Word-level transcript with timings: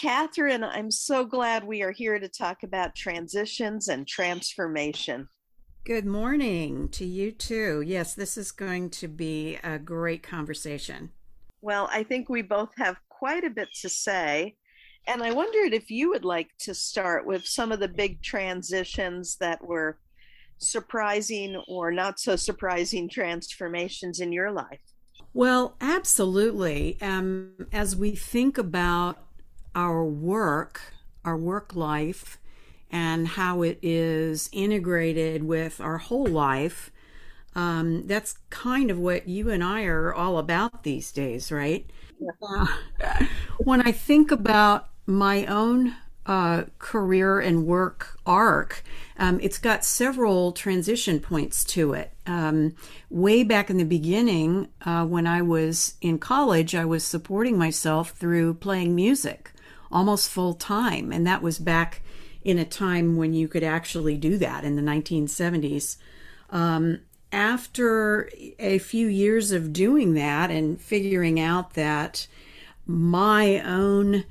Kathryn. 0.00 0.66
I'm 0.66 0.90
so 0.90 1.26
glad 1.26 1.62
we 1.62 1.82
are 1.82 1.90
here 1.90 2.18
to 2.18 2.28
talk 2.28 2.62
about 2.62 2.94
transitions 2.94 3.88
and 3.88 4.06
transformation. 4.08 5.28
Good 5.84 6.06
morning 6.06 6.88
to 6.90 7.04
you 7.04 7.32
too. 7.32 7.82
Yes, 7.86 8.14
this 8.14 8.38
is 8.38 8.50
going 8.50 8.88
to 8.90 9.08
be 9.08 9.58
a 9.62 9.78
great 9.78 10.22
conversation. 10.22 11.10
Well, 11.60 11.86
I 11.92 12.02
think 12.02 12.30
we 12.30 12.40
both 12.40 12.70
have 12.78 12.96
quite 13.10 13.44
a 13.44 13.50
bit 13.50 13.68
to 13.82 13.90
say. 13.90 14.56
And 15.06 15.22
I 15.22 15.32
wondered 15.32 15.74
if 15.74 15.90
you 15.90 16.08
would 16.10 16.24
like 16.24 16.48
to 16.60 16.74
start 16.74 17.26
with 17.26 17.46
some 17.46 17.70
of 17.70 17.80
the 17.80 17.88
big 17.88 18.22
transitions 18.22 19.36
that 19.40 19.62
were 19.62 19.98
surprising 20.56 21.62
or 21.68 21.92
not 21.92 22.18
so 22.18 22.36
surprising 22.36 23.06
transformations 23.06 24.20
in 24.20 24.32
your 24.32 24.50
life. 24.50 24.80
Well, 25.34 25.76
absolutely. 25.80 26.96
Um, 27.02 27.66
as 27.70 27.94
we 27.94 28.12
think 28.12 28.56
about 28.56 29.18
our 29.74 30.04
work, 30.04 30.94
our 31.24 31.36
work 31.36 31.74
life, 31.74 32.38
and 32.90 33.28
how 33.28 33.62
it 33.62 33.78
is 33.82 34.48
integrated 34.52 35.44
with 35.44 35.80
our 35.80 35.98
whole 35.98 36.26
life, 36.26 36.90
um, 37.54 38.06
that's 38.06 38.38
kind 38.50 38.90
of 38.90 38.98
what 38.98 39.28
you 39.28 39.50
and 39.50 39.62
I 39.62 39.84
are 39.84 40.12
all 40.12 40.38
about 40.38 40.82
these 40.82 41.12
days, 41.12 41.50
right? 41.50 41.88
Yeah. 42.18 42.66
Uh, 43.02 43.24
when 43.58 43.80
I 43.82 43.92
think 43.92 44.30
about 44.30 44.88
my 45.06 45.46
own 45.46 45.94
uh, 46.26 46.64
career 46.78 47.40
and 47.40 47.66
work 47.66 48.18
arc, 48.26 48.84
um, 49.18 49.40
it's 49.42 49.58
got 49.58 49.84
several 49.84 50.52
transition 50.52 51.18
points 51.18 51.64
to 51.64 51.92
it. 51.92 52.12
Um, 52.26 52.74
way 53.08 53.42
back 53.42 53.70
in 53.70 53.78
the 53.78 53.84
beginning, 53.84 54.68
uh, 54.84 55.04
when 55.06 55.26
I 55.26 55.42
was 55.42 55.94
in 56.00 56.18
college, 56.18 56.74
I 56.74 56.84
was 56.84 57.04
supporting 57.04 57.58
myself 57.58 58.10
through 58.10 58.54
playing 58.54 58.94
music 58.94 59.50
almost 59.90 60.30
full 60.30 60.54
time. 60.54 61.12
And 61.12 61.26
that 61.26 61.42
was 61.42 61.58
back 61.58 62.02
in 62.42 62.58
a 62.58 62.64
time 62.64 63.16
when 63.16 63.34
you 63.34 63.48
could 63.48 63.62
actually 63.62 64.16
do 64.16 64.38
that 64.38 64.64
in 64.64 64.76
the 64.76 64.82
1970s. 64.82 65.96
Um, 66.50 67.00
after 67.32 68.28
a 68.58 68.78
few 68.78 69.06
years 69.06 69.52
of 69.52 69.72
doing 69.72 70.14
that 70.14 70.50
and 70.50 70.80
figuring 70.80 71.38
out 71.38 71.74
that 71.74 72.26
my 72.86 73.60
own 73.60 74.24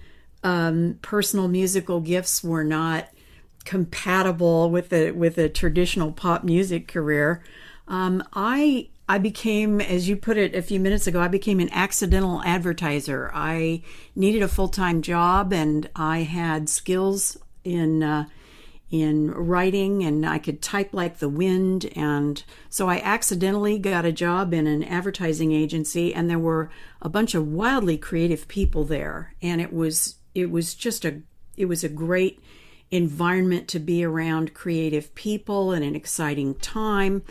um, 0.44 1.00
personal 1.02 1.48
musical 1.48 2.02
gifts 2.02 2.44
were 2.44 2.64
not 2.64 3.10
compatible 3.66 4.70
with 4.70 4.92
a 4.92 5.12
with 5.12 5.38
a 5.38 5.48
traditional 5.48 6.12
pop 6.12 6.44
music 6.44 6.88
career, 6.88 7.42
um, 7.88 8.24
I 8.34 8.90
I 9.10 9.18
became, 9.18 9.82
as 9.82 10.08
you 10.08 10.16
put 10.16 10.38
it 10.38 10.54
a 10.54 10.62
few 10.62 10.80
minutes 10.80 11.08
ago, 11.08 11.20
I 11.20 11.28
became 11.28 11.60
an 11.60 11.72
accidental 11.74 12.44
advertiser. 12.44 13.32
I 13.34 13.82
needed 14.16 14.44
a 14.44 14.48
full 14.48 14.68
time 14.68 15.02
job, 15.02 15.52
and 15.52 15.90
I 15.96 16.20
had 16.20 16.70
skills 16.70 17.36
in 17.64 18.04
uh, 18.04 18.28
in 18.92 19.32
writing, 19.32 20.04
and 20.04 20.24
I 20.28 20.38
could 20.38 20.62
type 20.62 20.94
like 20.94 21.18
the 21.18 21.28
wind. 21.28 21.92
And 21.96 22.44
so 22.70 22.88
I 22.88 23.00
accidentally 23.00 23.80
got 23.80 24.06
a 24.06 24.12
job 24.12 24.54
in 24.54 24.68
an 24.68 24.84
advertising 24.84 25.54
agency, 25.54 26.14
and 26.14 26.30
there 26.30 26.38
were 26.38 26.70
a 27.02 27.10
bunch 27.10 27.34
of 27.34 27.48
wildly 27.48 27.98
creative 27.98 28.48
people 28.48 28.84
there, 28.84 29.34
and 29.42 29.60
it 29.60 29.74
was 29.74 30.18
it 30.36 30.52
was 30.52 30.76
just 30.76 31.04
a 31.04 31.24
it 31.58 31.66
was 31.66 31.84
a 31.84 31.90
great 31.90 32.44
environment 32.92 33.68
to 33.70 33.80
be 33.80 34.04
around 34.04 34.54
creative 34.54 35.16
people 35.16 35.72
and 35.72 35.84
an 35.84 35.96
exciting 35.96 36.54
time 36.54 37.24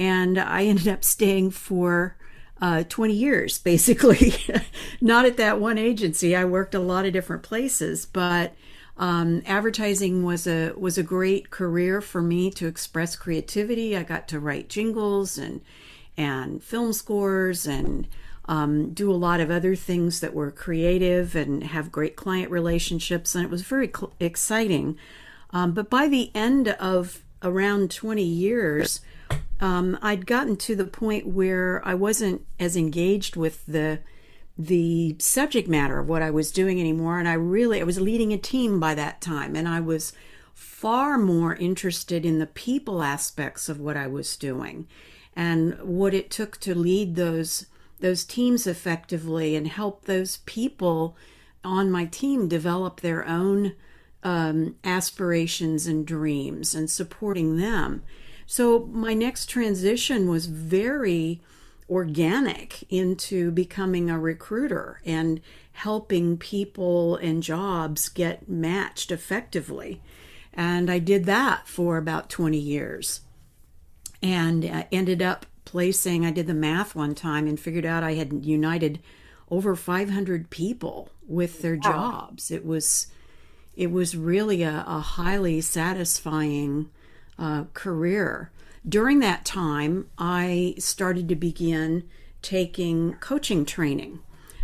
and 0.00 0.38
I 0.38 0.64
ended 0.64 0.88
up 0.88 1.04
staying 1.04 1.50
for 1.50 2.16
uh, 2.58 2.84
20 2.88 3.12
years, 3.12 3.58
basically. 3.58 4.34
Not 5.02 5.26
at 5.26 5.36
that 5.36 5.60
one 5.60 5.76
agency. 5.76 6.34
I 6.34 6.46
worked 6.46 6.74
a 6.74 6.80
lot 6.80 7.04
of 7.04 7.12
different 7.12 7.42
places, 7.42 8.06
but 8.06 8.54
um, 8.96 9.42
advertising 9.44 10.24
was 10.24 10.46
a 10.46 10.72
was 10.76 10.96
a 10.96 11.02
great 11.02 11.50
career 11.50 12.00
for 12.00 12.22
me 12.22 12.50
to 12.52 12.66
express 12.66 13.14
creativity. 13.14 13.94
I 13.94 14.02
got 14.02 14.26
to 14.28 14.40
write 14.40 14.70
jingles 14.70 15.36
and 15.36 15.60
and 16.16 16.62
film 16.64 16.94
scores 16.94 17.66
and 17.66 18.08
um, 18.46 18.94
do 18.94 19.12
a 19.12 19.14
lot 19.14 19.40
of 19.40 19.50
other 19.50 19.76
things 19.76 20.20
that 20.20 20.34
were 20.34 20.50
creative 20.50 21.36
and 21.36 21.62
have 21.62 21.92
great 21.92 22.16
client 22.16 22.50
relationships, 22.50 23.34
and 23.34 23.44
it 23.44 23.50
was 23.50 23.62
very 23.62 23.90
cl- 23.94 24.14
exciting. 24.18 24.96
Um, 25.50 25.72
but 25.72 25.90
by 25.90 26.08
the 26.08 26.30
end 26.34 26.68
of 26.68 27.22
around 27.42 27.90
20 27.90 28.22
years, 28.22 29.00
um, 29.60 29.98
I'd 30.00 30.26
gotten 30.26 30.56
to 30.56 30.74
the 30.74 30.86
point 30.86 31.26
where 31.26 31.82
I 31.86 31.94
wasn't 31.94 32.46
as 32.58 32.76
engaged 32.76 33.36
with 33.36 33.64
the 33.66 34.00
the 34.58 35.16
subject 35.18 35.68
matter 35.68 35.98
of 35.98 36.08
what 36.08 36.20
I 36.20 36.30
was 36.30 36.52
doing 36.52 36.78
anymore, 36.80 37.18
and 37.18 37.28
I 37.28 37.34
really 37.34 37.80
I 37.80 37.84
was 37.84 38.00
leading 38.00 38.32
a 38.32 38.38
team 38.38 38.80
by 38.80 38.94
that 38.94 39.20
time, 39.20 39.56
and 39.56 39.68
I 39.68 39.80
was 39.80 40.12
far 40.54 41.16
more 41.16 41.54
interested 41.54 42.26
in 42.26 42.38
the 42.38 42.46
people 42.46 43.02
aspects 43.02 43.68
of 43.68 43.80
what 43.80 43.96
I 43.96 44.06
was 44.06 44.36
doing 44.36 44.86
and 45.34 45.80
what 45.80 46.12
it 46.12 46.30
took 46.30 46.58
to 46.58 46.74
lead 46.74 47.16
those 47.16 47.66
those 48.00 48.24
teams 48.24 48.66
effectively 48.66 49.54
and 49.54 49.68
help 49.68 50.04
those 50.04 50.38
people 50.46 51.16
on 51.62 51.90
my 51.90 52.06
team 52.06 52.48
develop 52.48 53.00
their 53.00 53.26
own 53.26 53.74
um, 54.22 54.76
aspirations 54.84 55.86
and 55.86 56.06
dreams 56.06 56.74
and 56.74 56.90
supporting 56.90 57.56
them. 57.56 58.02
So 58.50 58.80
my 58.90 59.14
next 59.14 59.46
transition 59.46 60.28
was 60.28 60.46
very 60.46 61.40
organic 61.88 62.82
into 62.92 63.52
becoming 63.52 64.10
a 64.10 64.18
recruiter 64.18 65.00
and 65.06 65.40
helping 65.70 66.36
people 66.36 67.14
and 67.14 67.44
jobs 67.44 68.08
get 68.08 68.48
matched 68.48 69.12
effectively. 69.12 70.02
And 70.52 70.90
I 70.90 70.98
did 70.98 71.26
that 71.26 71.68
for 71.68 71.96
about 71.96 72.28
20 72.28 72.58
years 72.58 73.20
and 74.20 74.64
I 74.64 74.88
ended 74.90 75.22
up 75.22 75.46
placing, 75.64 76.26
I 76.26 76.32
did 76.32 76.48
the 76.48 76.52
math 76.52 76.96
one 76.96 77.14
time 77.14 77.46
and 77.46 77.58
figured 77.58 77.86
out 77.86 78.02
I 78.02 78.14
had 78.14 78.44
united 78.44 78.98
over 79.48 79.76
500 79.76 80.50
people 80.50 81.08
with 81.24 81.62
their 81.62 81.76
jobs. 81.76 82.50
It 82.50 82.66
was 82.66 83.06
it 83.76 83.92
was 83.92 84.16
really 84.16 84.64
a, 84.64 84.84
a 84.88 84.98
highly 84.98 85.60
satisfying 85.60 86.90
uh, 87.40 87.64
career. 87.74 88.52
During 88.88 89.18
that 89.20 89.44
time, 89.44 90.08
I 90.16 90.74
started 90.78 91.28
to 91.30 91.34
begin 91.34 92.04
taking 92.42 93.14
coaching 93.14 93.64
training 93.64 94.20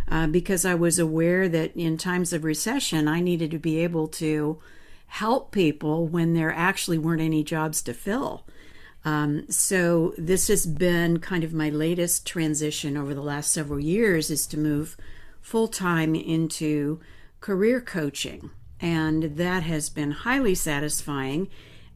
uh, 0.09 0.27
because 0.27 0.63
I 0.63 0.75
was 0.75 0.97
aware 0.97 1.49
that 1.49 1.75
in 1.75 1.97
times 1.97 2.31
of 2.31 2.43
recession, 2.43 3.07
I 3.07 3.19
needed 3.19 3.51
to 3.51 3.59
be 3.59 3.79
able 3.79 4.07
to 4.09 4.59
help 5.07 5.51
people 5.51 6.07
when 6.07 6.33
there 6.33 6.51
actually 6.51 6.97
weren't 6.97 7.21
any 7.21 7.43
jobs 7.43 7.81
to 7.83 7.93
fill. 7.93 8.45
Um, 9.05 9.49
so 9.49 10.13
this 10.17 10.47
has 10.47 10.65
been 10.65 11.19
kind 11.19 11.43
of 11.43 11.53
my 11.53 11.69
latest 11.69 12.25
transition 12.25 12.97
over 12.97 13.13
the 13.13 13.21
last 13.21 13.51
several 13.51 13.79
years 13.79 14.29
is 14.29 14.45
to 14.47 14.57
move 14.57 14.97
full 15.41 15.67
time 15.67 16.13
into 16.13 16.99
career 17.39 17.79
coaching, 17.79 18.49
and 18.81 19.23
that 19.37 19.63
has 19.63 19.89
been 19.89 20.11
highly 20.11 20.55
satisfying 20.55 21.47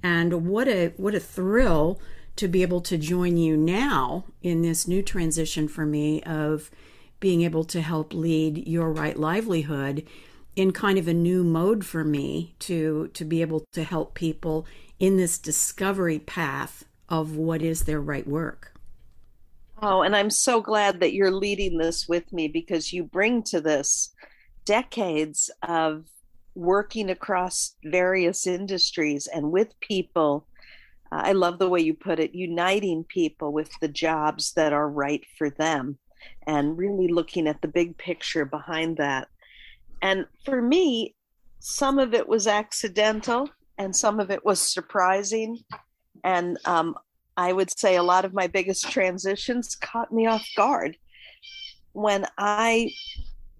and 0.03 0.47
what 0.47 0.67
a 0.67 0.89
what 0.97 1.15
a 1.15 1.19
thrill 1.19 1.99
to 2.35 2.47
be 2.47 2.61
able 2.61 2.81
to 2.81 2.97
join 2.97 3.37
you 3.37 3.57
now 3.57 4.25
in 4.41 4.61
this 4.61 4.87
new 4.87 5.01
transition 5.01 5.67
for 5.67 5.85
me 5.85 6.21
of 6.23 6.71
being 7.19 7.41
able 7.41 7.63
to 7.63 7.81
help 7.81 8.13
lead 8.13 8.67
your 8.67 8.91
right 8.91 9.17
livelihood 9.17 10.05
in 10.55 10.71
kind 10.71 10.97
of 10.97 11.07
a 11.07 11.13
new 11.13 11.43
mode 11.43 11.85
for 11.85 12.03
me 12.03 12.55
to 12.59 13.09
to 13.13 13.23
be 13.23 13.41
able 13.41 13.63
to 13.71 13.83
help 13.83 14.13
people 14.13 14.65
in 14.99 15.17
this 15.17 15.37
discovery 15.37 16.19
path 16.19 16.85
of 17.09 17.35
what 17.35 17.61
is 17.61 17.83
their 17.83 18.01
right 18.01 18.27
work. 18.27 18.73
Oh, 19.81 20.03
and 20.03 20.15
I'm 20.15 20.29
so 20.29 20.61
glad 20.61 20.99
that 20.99 21.13
you're 21.13 21.31
leading 21.31 21.77
this 21.77 22.07
with 22.07 22.31
me 22.31 22.47
because 22.47 22.93
you 22.93 23.03
bring 23.03 23.41
to 23.43 23.59
this 23.59 24.11
decades 24.63 25.49
of 25.63 26.05
working 26.55 27.09
across 27.09 27.75
various 27.83 28.47
industries 28.47 29.27
and 29.27 29.51
with 29.51 29.79
people. 29.79 30.47
Uh, 31.11 31.21
I 31.25 31.31
love 31.33 31.59
the 31.59 31.69
way 31.69 31.81
you 31.81 31.93
put 31.93 32.19
it, 32.19 32.35
uniting 32.35 33.03
people 33.05 33.53
with 33.53 33.69
the 33.79 33.87
jobs 33.87 34.53
that 34.53 34.73
are 34.73 34.89
right 34.89 35.23
for 35.37 35.49
them 35.49 35.97
and 36.47 36.77
really 36.77 37.07
looking 37.07 37.47
at 37.47 37.61
the 37.61 37.67
big 37.67 37.97
picture 37.97 38.45
behind 38.45 38.97
that. 38.97 39.27
And 40.01 40.25
for 40.45 40.61
me, 40.61 41.15
some 41.59 41.99
of 41.99 42.13
it 42.13 42.27
was 42.27 42.47
accidental 42.47 43.49
and 43.77 43.95
some 43.95 44.19
of 44.19 44.31
it 44.31 44.43
was 44.43 44.59
surprising. 44.59 45.59
And 46.23 46.57
um, 46.65 46.95
I 47.37 47.53
would 47.53 47.77
say 47.77 47.95
a 47.95 48.03
lot 48.03 48.25
of 48.25 48.33
my 48.33 48.47
biggest 48.47 48.89
transitions 48.91 49.75
caught 49.75 50.11
me 50.11 50.27
off 50.27 50.47
guard. 50.55 50.97
When 51.93 52.25
I 52.37 52.91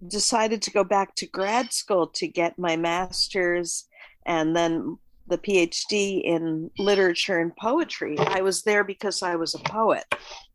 decided 0.08 0.62
to 0.62 0.70
go 0.70 0.84
back 0.84 1.14
to 1.16 1.26
grad 1.26 1.72
school 1.72 2.06
to 2.08 2.26
get 2.26 2.58
my 2.58 2.76
master's 2.76 3.84
and 4.26 4.54
then 4.54 4.98
the 5.28 5.38
PhD 5.38 6.22
in 6.22 6.70
literature 6.78 7.38
and 7.38 7.56
poetry. 7.56 8.18
I 8.18 8.42
was 8.42 8.62
there 8.62 8.84
because 8.84 9.22
I 9.22 9.36
was 9.36 9.54
a 9.54 9.58
poet, 9.60 10.04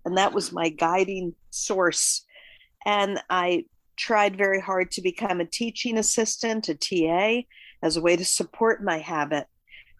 and 0.05 0.17
that 0.17 0.33
was 0.33 0.51
my 0.51 0.69
guiding 0.69 1.33
source. 1.49 2.25
And 2.85 3.19
I 3.29 3.65
tried 3.95 4.37
very 4.37 4.59
hard 4.59 4.91
to 4.91 5.01
become 5.01 5.41
a 5.41 5.45
teaching 5.45 5.97
assistant, 5.97 6.69
a 6.69 6.75
TA, 6.75 7.47
as 7.81 7.97
a 7.97 8.01
way 8.01 8.15
to 8.15 8.25
support 8.25 8.83
my 8.83 8.99
habit. 8.99 9.47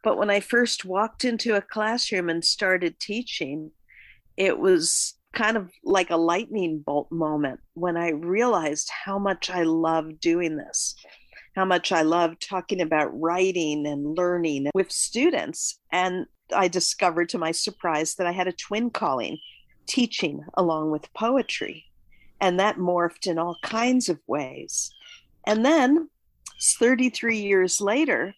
But 0.03 0.17
when 0.17 0.29
I 0.29 0.39
first 0.39 0.85
walked 0.85 1.25
into 1.25 1.55
a 1.55 1.61
classroom 1.61 2.29
and 2.29 2.44
started 2.45 2.99
teaching, 2.99 3.71
it 4.38 4.59
was 4.59 5.15
kind 5.37 5.55
of 5.55 5.71
like 5.83 6.09
a 6.09 6.17
lightning 6.17 6.79
bolt 6.79 7.11
moment 7.11 7.59
when 7.75 7.95
I 7.95 8.09
realized 8.09 8.89
how 9.05 9.19
much 9.19 9.51
I 9.51 9.61
love 9.61 10.19
doing 10.19 10.57
this, 10.57 10.95
how 11.55 11.63
much 11.63 11.91
I 11.91 12.01
love 12.01 12.39
talking 12.39 12.81
about 12.81 13.17
writing 13.19 13.85
and 13.85 14.17
learning 14.17 14.71
with 14.73 14.91
students. 14.91 15.79
And 15.91 16.25
I 16.55 16.67
discovered 16.67 17.29
to 17.29 17.37
my 17.37 17.51
surprise 17.51 18.15
that 18.15 18.25
I 18.25 18.31
had 18.31 18.47
a 18.47 18.51
twin 18.51 18.89
calling, 18.89 19.37
teaching 19.85 20.43
along 20.55 20.89
with 20.89 21.13
poetry. 21.13 21.85
And 22.41 22.59
that 22.59 22.77
morphed 22.77 23.27
in 23.27 23.37
all 23.37 23.57
kinds 23.61 24.09
of 24.09 24.19
ways. 24.25 24.91
And 25.45 25.63
then 25.63 26.09
33 26.79 27.37
years 27.37 27.79
later, 27.79 28.33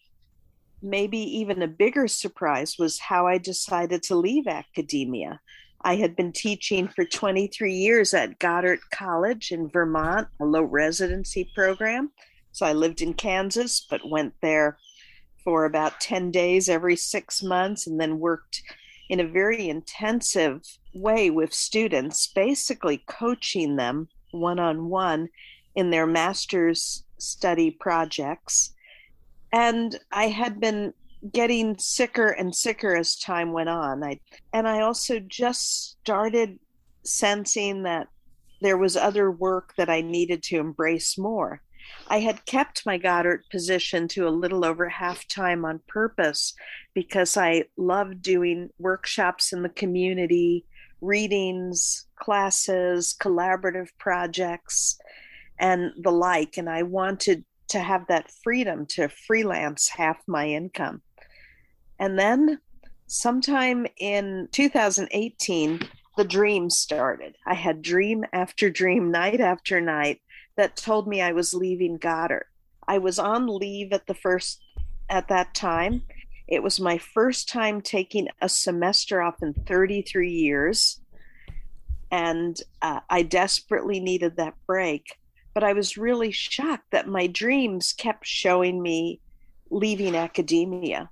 maybe 0.82 1.18
even 1.18 1.62
a 1.62 1.68
bigger 1.68 2.08
surprise 2.08 2.76
was 2.78 2.98
how 2.98 3.26
I 3.26 3.38
decided 3.38 4.02
to 4.04 4.16
leave 4.16 4.46
academia. 4.46 5.40
I 5.82 5.96
had 5.96 6.14
been 6.14 6.32
teaching 6.32 6.88
for 6.88 7.04
23 7.04 7.72
years 7.72 8.12
at 8.12 8.38
Goddard 8.38 8.80
College 8.90 9.50
in 9.50 9.68
Vermont, 9.68 10.28
a 10.38 10.44
low 10.44 10.62
residency 10.62 11.50
program. 11.54 12.10
So 12.52 12.66
I 12.66 12.72
lived 12.72 13.00
in 13.00 13.14
Kansas, 13.14 13.86
but 13.88 14.08
went 14.08 14.34
there 14.42 14.76
for 15.42 15.64
about 15.64 16.00
10 16.00 16.30
days 16.30 16.68
every 16.68 16.96
six 16.96 17.42
months 17.42 17.86
and 17.86 17.98
then 17.98 18.18
worked 18.18 18.62
in 19.08 19.20
a 19.20 19.26
very 19.26 19.68
intensive 19.68 20.62
way 20.94 21.30
with 21.30 21.52
students, 21.52 22.26
basically 22.26 23.02
coaching 23.06 23.76
them 23.76 24.08
one 24.32 24.58
on 24.58 24.88
one 24.88 25.28
in 25.74 25.90
their 25.90 26.06
master's 26.06 27.04
study 27.18 27.70
projects. 27.70 28.74
And 29.52 29.98
I 30.12 30.28
had 30.28 30.60
been 30.60 30.92
getting 31.32 31.78
sicker 31.78 32.28
and 32.28 32.54
sicker 32.54 32.96
as 32.96 33.16
time 33.16 33.52
went 33.52 33.68
on. 33.68 34.02
I, 34.02 34.20
and 34.52 34.66
I 34.66 34.80
also 34.80 35.20
just 35.20 35.98
started 36.00 36.58
sensing 37.04 37.82
that 37.84 38.08
there 38.60 38.76
was 38.76 38.96
other 38.96 39.30
work 39.30 39.74
that 39.76 39.88
I 39.88 40.00
needed 40.00 40.42
to 40.44 40.58
embrace 40.58 41.18
more. 41.18 41.62
I 42.08 42.20
had 42.20 42.44
kept 42.44 42.86
my 42.86 42.98
Goddard 42.98 43.44
position 43.50 44.06
to 44.08 44.28
a 44.28 44.30
little 44.30 44.64
over 44.64 44.88
half 44.88 45.26
time 45.28 45.64
on 45.64 45.80
purpose 45.88 46.54
because 46.94 47.36
I 47.36 47.64
loved 47.76 48.22
doing 48.22 48.70
workshops 48.78 49.52
in 49.52 49.62
the 49.62 49.68
community, 49.68 50.66
readings, 51.00 52.06
classes, 52.16 53.16
collaborative 53.20 53.88
projects, 53.98 54.98
and 55.58 55.92
the 56.02 56.12
like. 56.12 56.56
And 56.58 56.68
I 56.68 56.82
wanted 56.82 57.44
to 57.68 57.80
have 57.80 58.06
that 58.08 58.30
freedom 58.42 58.86
to 58.86 59.08
freelance 59.08 59.88
half 59.88 60.18
my 60.26 60.48
income. 60.48 61.02
And 62.00 62.18
then 62.18 62.58
sometime 63.06 63.86
in 63.98 64.48
2018, 64.52 65.80
the 66.16 66.24
dream 66.24 66.70
started. 66.70 67.36
I 67.46 67.54
had 67.54 67.82
dream 67.82 68.24
after 68.32 68.70
dream, 68.70 69.12
night 69.12 69.40
after 69.40 69.80
night, 69.80 70.20
that 70.56 70.76
told 70.76 71.06
me 71.06 71.20
I 71.20 71.32
was 71.32 71.54
leaving 71.54 71.98
Goddard. 71.98 72.46
I 72.88 72.98
was 72.98 73.18
on 73.18 73.46
leave 73.46 73.92
at 73.92 74.06
the 74.06 74.14
first 74.14 74.60
at 75.08 75.28
that 75.28 75.54
time. 75.54 76.02
It 76.48 76.62
was 76.62 76.80
my 76.80 76.98
first 76.98 77.48
time 77.48 77.80
taking 77.80 78.28
a 78.40 78.48
semester 78.48 79.22
off 79.22 79.42
in 79.42 79.54
33 79.54 80.30
years. 80.30 81.00
And 82.10 82.60
uh, 82.82 83.00
I 83.08 83.22
desperately 83.22 84.00
needed 84.00 84.36
that 84.36 84.54
break. 84.66 85.18
But 85.54 85.64
I 85.64 85.74
was 85.74 85.96
really 85.96 86.32
shocked 86.32 86.90
that 86.90 87.08
my 87.08 87.26
dreams 87.26 87.92
kept 87.92 88.26
showing 88.26 88.82
me 88.82 89.20
leaving 89.70 90.16
academia. 90.16 91.08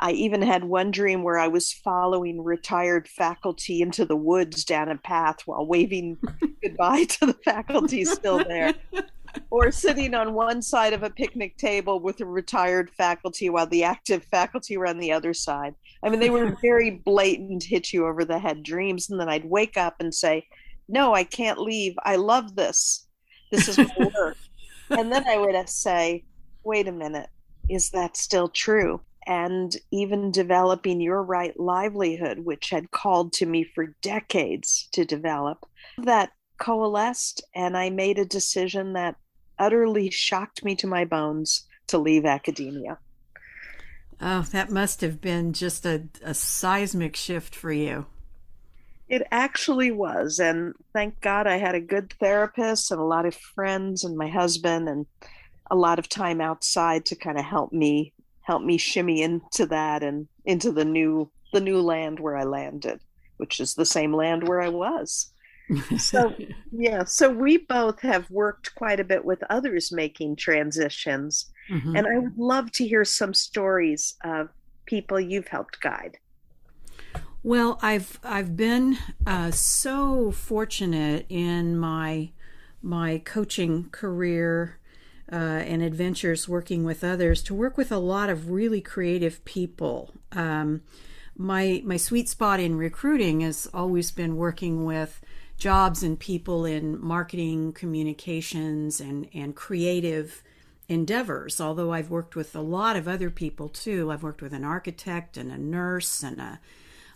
I 0.00 0.12
even 0.12 0.42
had 0.42 0.64
one 0.64 0.90
dream 0.90 1.22
where 1.22 1.38
I 1.38 1.48
was 1.48 1.72
following 1.72 2.42
retired 2.42 3.08
faculty 3.08 3.82
into 3.82 4.04
the 4.04 4.16
woods 4.16 4.64
down 4.64 4.88
a 4.88 4.96
path 4.96 5.38
while 5.44 5.66
waving 5.66 6.18
goodbye 6.62 7.04
to 7.04 7.26
the 7.26 7.36
faculty 7.44 8.04
still 8.04 8.44
there. 8.44 8.74
Or 9.50 9.70
sitting 9.72 10.14
on 10.14 10.34
one 10.34 10.62
side 10.62 10.92
of 10.92 11.02
a 11.02 11.10
picnic 11.10 11.56
table 11.56 12.00
with 12.00 12.20
a 12.20 12.26
retired 12.26 12.90
faculty 12.90 13.50
while 13.50 13.66
the 13.66 13.84
active 13.84 14.24
faculty 14.24 14.76
were 14.76 14.86
on 14.86 14.98
the 14.98 15.12
other 15.12 15.34
side. 15.34 15.74
I 16.02 16.08
mean, 16.08 16.20
they 16.20 16.30
were 16.30 16.56
very 16.62 16.90
blatant, 16.90 17.64
hit 17.64 17.92
you 17.92 18.06
over 18.06 18.24
the 18.24 18.38
head 18.38 18.62
dreams. 18.62 19.10
And 19.10 19.20
then 19.20 19.28
I'd 19.28 19.44
wake 19.44 19.76
up 19.76 19.96
and 20.00 20.14
say, 20.14 20.46
No, 20.88 21.14
I 21.14 21.24
can't 21.24 21.58
leave. 21.58 21.94
I 22.04 22.16
love 22.16 22.56
this. 22.56 23.06
This 23.50 23.68
is 23.68 23.78
my 23.78 24.10
work. 24.16 24.36
and 24.90 25.12
then 25.12 25.26
I 25.26 25.38
would 25.38 25.68
say, 25.68 26.24
Wait 26.64 26.88
a 26.88 26.92
minute. 26.92 27.28
Is 27.68 27.90
that 27.90 28.16
still 28.16 28.48
true? 28.48 29.00
And 29.28 29.76
even 29.90 30.32
developing 30.32 31.02
your 31.02 31.22
right 31.22 31.58
livelihood, 31.60 32.38
which 32.38 32.70
had 32.70 32.90
called 32.90 33.34
to 33.34 33.44
me 33.44 33.62
for 33.62 33.94
decades 34.00 34.88
to 34.92 35.04
develop, 35.04 35.66
that 35.98 36.30
coalesced, 36.58 37.44
and 37.54 37.76
I 37.76 37.90
made 37.90 38.18
a 38.18 38.24
decision 38.24 38.94
that 38.94 39.16
utterly 39.58 40.08
shocked 40.08 40.64
me 40.64 40.74
to 40.76 40.86
my 40.86 41.04
bones 41.04 41.66
to 41.88 41.98
leave 41.98 42.24
academia. 42.24 42.98
Oh, 44.18 44.42
that 44.50 44.70
must 44.70 45.02
have 45.02 45.20
been 45.20 45.52
just 45.52 45.84
a, 45.84 46.04
a 46.22 46.32
seismic 46.32 47.14
shift 47.14 47.54
for 47.54 47.70
you. 47.70 48.06
It 49.10 49.26
actually 49.30 49.90
was. 49.90 50.38
And 50.38 50.74
thank 50.94 51.20
God 51.20 51.46
I 51.46 51.58
had 51.58 51.74
a 51.74 51.80
good 51.80 52.14
therapist 52.18 52.90
and 52.90 53.00
a 53.00 53.04
lot 53.04 53.26
of 53.26 53.34
friends 53.34 54.04
and 54.04 54.16
my 54.16 54.28
husband 54.28 54.88
and 54.88 55.06
a 55.70 55.76
lot 55.76 55.98
of 55.98 56.08
time 56.08 56.40
outside 56.40 57.04
to 57.06 57.14
kind 57.14 57.38
of 57.38 57.44
help 57.44 57.72
me 57.72 58.12
helped 58.48 58.64
me 58.64 58.78
shimmy 58.78 59.20
into 59.20 59.66
that 59.66 60.02
and 60.02 60.26
into 60.46 60.72
the 60.72 60.84
new 60.84 61.30
the 61.52 61.60
new 61.60 61.80
land 61.80 62.18
where 62.18 62.36
I 62.36 62.44
landed, 62.44 63.00
which 63.36 63.60
is 63.60 63.74
the 63.74 63.84
same 63.84 64.12
land 64.12 64.48
where 64.48 64.60
I 64.60 64.70
was. 64.70 65.30
so 65.98 66.34
yeah, 66.72 67.04
so 67.04 67.30
we 67.30 67.58
both 67.58 68.00
have 68.00 68.28
worked 68.30 68.74
quite 68.74 69.00
a 69.00 69.04
bit 69.04 69.22
with 69.22 69.42
others 69.50 69.92
making 69.92 70.36
transitions, 70.36 71.50
mm-hmm. 71.70 71.94
and 71.94 72.06
I 72.06 72.18
would 72.18 72.38
love 72.38 72.72
to 72.72 72.88
hear 72.88 73.04
some 73.04 73.34
stories 73.34 74.14
of 74.24 74.48
people 74.86 75.20
you've 75.20 75.48
helped 75.48 75.82
guide. 75.82 76.16
Well, 77.42 77.78
I've 77.82 78.18
I've 78.24 78.56
been 78.56 78.96
uh, 79.26 79.50
so 79.50 80.32
fortunate 80.32 81.26
in 81.28 81.78
my 81.78 82.30
my 82.80 83.20
coaching 83.26 83.90
career 83.90 84.77
uh, 85.30 85.34
and 85.34 85.82
adventures 85.82 86.48
working 86.48 86.84
with 86.84 87.04
others 87.04 87.42
to 87.42 87.54
work 87.54 87.76
with 87.76 87.92
a 87.92 87.98
lot 87.98 88.30
of 88.30 88.50
really 88.50 88.80
creative 88.80 89.44
people. 89.44 90.14
Um, 90.32 90.82
my 91.36 91.82
my 91.84 91.96
sweet 91.96 92.28
spot 92.28 92.60
in 92.60 92.76
recruiting 92.76 93.40
has 93.40 93.68
always 93.72 94.10
been 94.10 94.36
working 94.36 94.84
with 94.84 95.20
jobs 95.56 96.02
and 96.02 96.18
people 96.18 96.64
in 96.64 97.00
marketing, 97.00 97.72
communications, 97.72 99.00
and 99.00 99.28
and 99.32 99.54
creative 99.54 100.42
endeavors. 100.88 101.60
Although 101.60 101.92
I've 101.92 102.10
worked 102.10 102.34
with 102.34 102.56
a 102.56 102.60
lot 102.60 102.96
of 102.96 103.06
other 103.06 103.30
people 103.30 103.68
too. 103.68 104.10
I've 104.10 104.22
worked 104.22 104.42
with 104.42 104.52
an 104.52 104.64
architect 104.64 105.36
and 105.36 105.52
a 105.52 105.58
nurse 105.58 106.22
and 106.22 106.40
a 106.40 106.60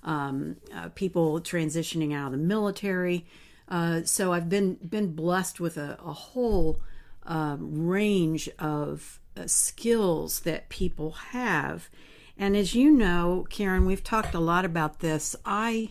um, 0.05 0.57
uh, 0.75 0.89
people 0.91 1.41
transitioning 1.41 2.15
out 2.15 2.27
of 2.27 2.33
the 2.33 2.39
military. 2.39 3.27
Uh, 3.69 4.03
so 4.05 4.33
I've 4.33 4.49
been 4.49 4.75
been 4.75 5.15
blessed 5.15 5.61
with 5.61 5.77
a, 5.77 5.99
a 6.05 6.13
whole 6.13 6.81
um, 7.25 7.87
range 7.87 8.49
of 8.59 9.21
uh, 9.37 9.47
skills 9.47 10.41
that 10.41 10.69
people 10.69 11.12
have. 11.12 11.88
And 12.37 12.57
as 12.57 12.75
you 12.75 12.91
know, 12.91 13.47
Caryn, 13.50 13.87
we've 13.87 14.05
talked 14.05 14.35
a 14.35 14.41
lot 14.41 14.64
about 14.64 15.00
this. 15.00 15.37
I 15.45 15.91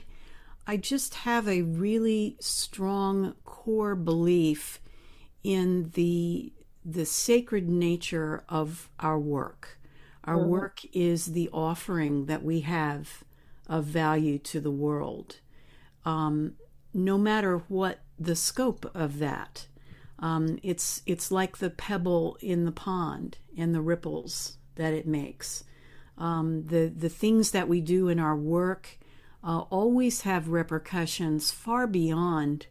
I 0.67 0.77
just 0.77 1.15
have 1.15 1.47
a 1.47 1.63
really 1.63 2.38
strong 2.39 3.33
core 3.45 3.95
belief 3.95 4.79
in 5.43 5.91
the 5.93 6.53
the 6.83 7.05
sacred 7.05 7.69
nature 7.69 8.43
of 8.50 8.89
our 9.00 9.19
work. 9.19 9.79
Our 10.23 10.38
mm-hmm. 10.38 10.50
work 10.50 10.81
is 10.93 11.27
the 11.27 11.50
offering 11.51 12.25
that 12.25 12.43
we 12.43 12.61
have 12.61 13.23
of 13.67 13.85
value 13.85 14.38
to 14.39 14.59
the 14.59 14.71
world, 14.71 15.38
um, 16.05 16.53
no 16.93 17.17
matter 17.17 17.59
what 17.67 18.00
the 18.19 18.35
scope 18.35 18.89
of 18.93 19.19
that. 19.19 19.67
Um, 20.21 20.59
it's 20.61 21.01
it's 21.05 21.31
like 21.31 21.57
the 21.57 21.71
pebble 21.71 22.37
in 22.41 22.65
the 22.65 22.71
pond 22.71 23.37
and 23.57 23.73
the 23.73 23.81
ripples 23.81 24.57
that 24.75 24.93
it 24.93 25.07
makes. 25.07 25.63
Um, 26.17 26.67
the 26.67 26.93
the 26.95 27.09
things 27.09 27.51
that 27.51 27.67
we 27.67 27.81
do 27.81 28.07
in 28.07 28.19
our 28.19 28.35
work 28.35 28.99
uh, 29.43 29.61
always 29.71 30.21
have 30.21 30.49
repercussions 30.49 31.51
far 31.51 31.87
beyond 31.87 32.67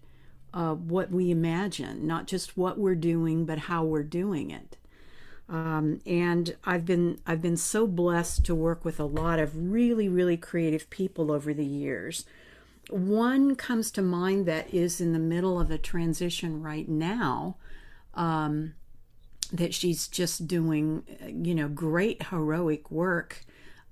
uh, 0.55 0.75
what 0.75 1.11
we 1.11 1.31
imagine. 1.31 2.07
Not 2.07 2.29
just 2.29 2.57
what 2.57 2.79
we're 2.79 2.95
doing, 2.95 3.45
but 3.45 3.59
how 3.59 3.85
we're 3.85 4.05
doing 4.05 4.51
it. 4.51 4.77
Um, 5.49 6.01
and 6.07 6.55
I've 6.65 6.87
been 6.87 7.19
I've 7.27 7.43
been 7.43 7.57
so 7.57 7.89
blessed 7.89 8.45
to 8.47 8.55
work 8.55 8.85
with 8.85 9.01
a 9.01 9.05
lot 9.05 9.41
of 9.41 9.73
really 9.73 10.09
really 10.09 10.37
creative 10.37 10.89
people 10.91 11.33
over 11.33 11.53
the 11.53 11.67
years 11.67 12.25
one 12.89 13.55
comes 13.57 13.91
to 13.93 14.03
mind 14.03 14.47
that 14.47 14.73
is 14.73 15.01
in 15.01 15.13
the 15.13 15.19
middle 15.19 15.61
of 15.61 15.71
a 15.71 15.79
transition 15.79 16.63
right 16.63 16.89
now. 16.89 17.57
um, 18.15 18.75
that 19.53 19.75
she's 19.75 20.09
just 20.09 20.47
doing, 20.47 21.03
you 21.27 21.55
know, 21.55 21.69
great 21.69 22.25
heroic 22.25 22.91
work, 22.91 23.45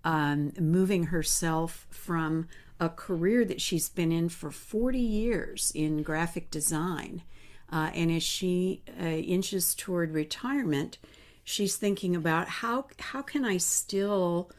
um, 0.04 0.52
moving 0.59 1.04
herself 1.04 1.87
from 1.90 2.49
a 2.80 2.88
career 2.88 3.45
that 3.45 3.61
she's 3.61 3.88
been 3.88 4.12
in 4.12 4.28
for 4.28 4.50
40 4.50 4.99
years 4.99 5.73
in 5.75 6.02
graphic 6.02 6.50
design. 6.50 7.23
Uh, 7.71 7.90
and 7.92 8.11
as 8.11 8.23
she 8.23 8.83
uh, 9.00 9.04
inches 9.04 9.75
toward 9.75 10.12
retirement, 10.12 10.99
she's 11.42 11.76
thinking 11.76 12.14
about 12.14 12.49
how 12.49 12.87
how 12.99 13.21
can 13.21 13.45
I 13.45 13.57
still 13.59 14.50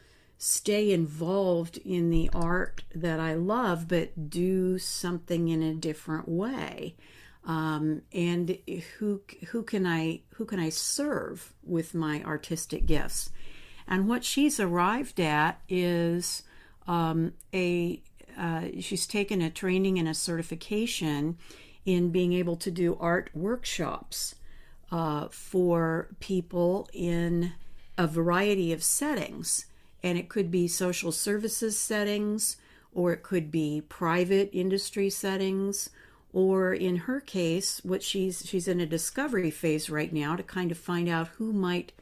stay 0.42 0.90
involved 0.90 1.76
in 1.84 2.08
the 2.08 2.30
art 2.32 2.82
that 2.94 3.20
I 3.20 3.34
love, 3.34 3.86
but 3.86 4.30
do 4.30 4.78
something 4.78 5.48
in 5.48 5.62
a 5.62 5.74
different 5.74 6.26
way. 6.30 6.96
Um, 7.44 8.00
and 8.10 8.56
who 8.98 9.20
who 9.48 9.62
can 9.62 9.86
I 9.86 10.22
who 10.36 10.46
can 10.46 10.58
I 10.58 10.70
serve 10.70 11.52
with 11.62 11.94
my 11.94 12.22
artistic 12.22 12.86
gifts? 12.86 13.30
And 13.86 14.08
what 14.08 14.24
she's 14.24 14.58
arrived 14.58 15.20
at 15.20 15.60
is 15.68 16.42
um, 16.88 17.34
a 17.52 18.00
uh, 18.38 18.68
she's 18.80 19.06
taken 19.06 19.42
a 19.42 19.50
training 19.50 19.98
and 19.98 20.08
a 20.08 20.14
certification 20.14 21.36
in 21.84 22.08
being 22.08 22.32
able 22.32 22.56
to 22.56 22.70
do 22.70 22.96
art 22.98 23.28
workshops 23.34 24.36
uh, 24.90 25.28
for 25.28 26.08
people 26.18 26.88
in 26.94 27.52
a 27.98 28.06
variety 28.06 28.72
of 28.72 28.82
settings 28.82 29.66
and 30.02 30.18
it 30.18 30.28
could 30.28 30.50
be 30.50 30.66
social 30.66 31.12
services 31.12 31.78
settings 31.78 32.56
or 32.92 33.12
it 33.12 33.22
could 33.22 33.50
be 33.50 33.82
private 33.88 34.50
industry 34.52 35.10
settings 35.10 35.90
or 36.32 36.72
in 36.72 36.96
her 36.96 37.20
case 37.20 37.80
what 37.84 38.02
she's 38.02 38.44
she's 38.46 38.68
in 38.68 38.80
a 38.80 38.86
discovery 38.86 39.50
phase 39.50 39.90
right 39.90 40.12
now 40.12 40.36
to 40.36 40.42
kind 40.42 40.70
of 40.70 40.78
find 40.78 41.08
out 41.08 41.28
who 41.38 41.52
might 41.52 41.92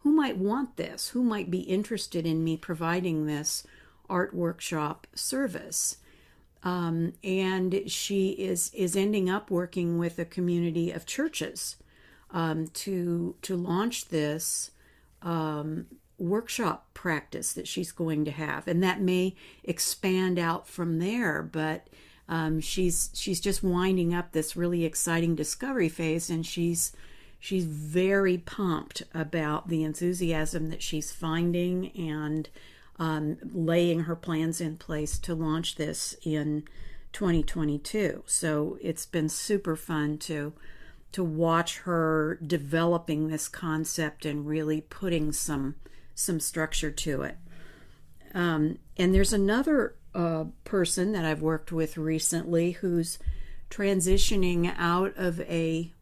who 0.00 0.12
might 0.12 0.36
want 0.36 0.76
this 0.76 1.08
who 1.08 1.22
might 1.22 1.50
be 1.50 1.60
interested 1.60 2.26
in 2.26 2.44
me 2.44 2.56
providing 2.56 3.26
this 3.26 3.64
art 4.08 4.34
workshop 4.34 5.06
service. 5.14 5.98
Um, 6.62 7.12
and 7.22 7.90
she 7.90 8.30
is 8.30 8.70
is 8.72 8.96
ending 8.96 9.28
up 9.28 9.50
working 9.50 9.98
with 9.98 10.18
a 10.18 10.24
community 10.24 10.90
of 10.92 11.04
churches 11.04 11.76
um, 12.30 12.68
to 12.68 13.36
to 13.42 13.56
launch 13.56 14.08
this 14.08 14.70
um, 15.20 15.86
workshop 16.18 16.86
practice 16.94 17.52
that 17.52 17.68
she's 17.68 17.92
going 17.92 18.24
to 18.24 18.30
have, 18.30 18.68
and 18.68 18.82
that 18.82 19.00
may 19.00 19.34
expand 19.62 20.38
out 20.38 20.68
from 20.68 20.98
there. 20.98 21.42
But 21.42 21.88
um, 22.28 22.60
she's 22.60 23.10
she's 23.14 23.40
just 23.40 23.62
winding 23.62 24.14
up 24.14 24.32
this 24.32 24.56
really 24.56 24.84
exciting 24.84 25.34
discovery 25.34 25.88
phase, 25.88 26.30
and 26.30 26.44
she's 26.44 26.92
she's 27.38 27.64
very 27.64 28.38
pumped 28.38 29.02
about 29.12 29.68
the 29.68 29.82
enthusiasm 29.82 30.70
that 30.70 30.82
she's 30.82 31.12
finding 31.12 31.90
and 31.90 32.48
um, 32.98 33.36
laying 33.52 34.00
her 34.00 34.16
plans 34.16 34.60
in 34.60 34.76
place 34.76 35.18
to 35.18 35.34
launch 35.34 35.76
this 35.76 36.16
in 36.22 36.64
2022. 37.12 38.22
So 38.26 38.78
it's 38.80 39.06
been 39.06 39.28
super 39.28 39.76
fun 39.76 40.18
to 40.18 40.52
to 41.12 41.22
watch 41.22 41.78
her 41.78 42.40
developing 42.44 43.28
this 43.28 43.46
concept 43.46 44.26
and 44.26 44.48
really 44.48 44.80
putting 44.80 45.30
some 45.30 45.76
some 46.14 46.40
structure 46.40 46.90
to 46.90 47.22
it. 47.22 47.36
Um, 48.34 48.78
and 48.96 49.14
there's 49.14 49.32
another 49.32 49.94
uh, 50.14 50.44
person 50.64 51.12
that 51.12 51.24
I've 51.24 51.42
worked 51.42 51.72
with 51.72 51.96
recently 51.96 52.72
who's 52.72 53.18
transitioning 53.70 54.72
out 54.76 55.12
of 55.16 55.40
a 55.42 55.92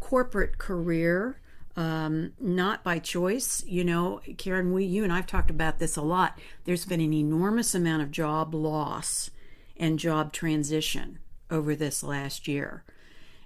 corporate 0.00 0.58
career, 0.58 1.40
um, 1.76 2.32
not 2.40 2.82
by 2.82 2.98
choice. 2.98 3.64
You 3.66 3.84
know, 3.84 4.20
Caryn, 4.36 4.72
we, 4.72 4.84
you 4.84 5.04
and 5.04 5.12
I've 5.12 5.26
talked 5.26 5.50
about 5.50 5.78
this 5.78 5.96
a 5.96 6.02
lot. 6.02 6.38
There's 6.64 6.84
been 6.84 7.00
an 7.00 7.12
enormous 7.12 7.74
amount 7.74 8.02
of 8.02 8.10
job 8.10 8.54
loss 8.54 9.30
and 9.76 9.98
job 9.98 10.32
transition 10.32 11.18
over 11.50 11.74
this 11.74 12.02
last 12.02 12.48
year. 12.48 12.84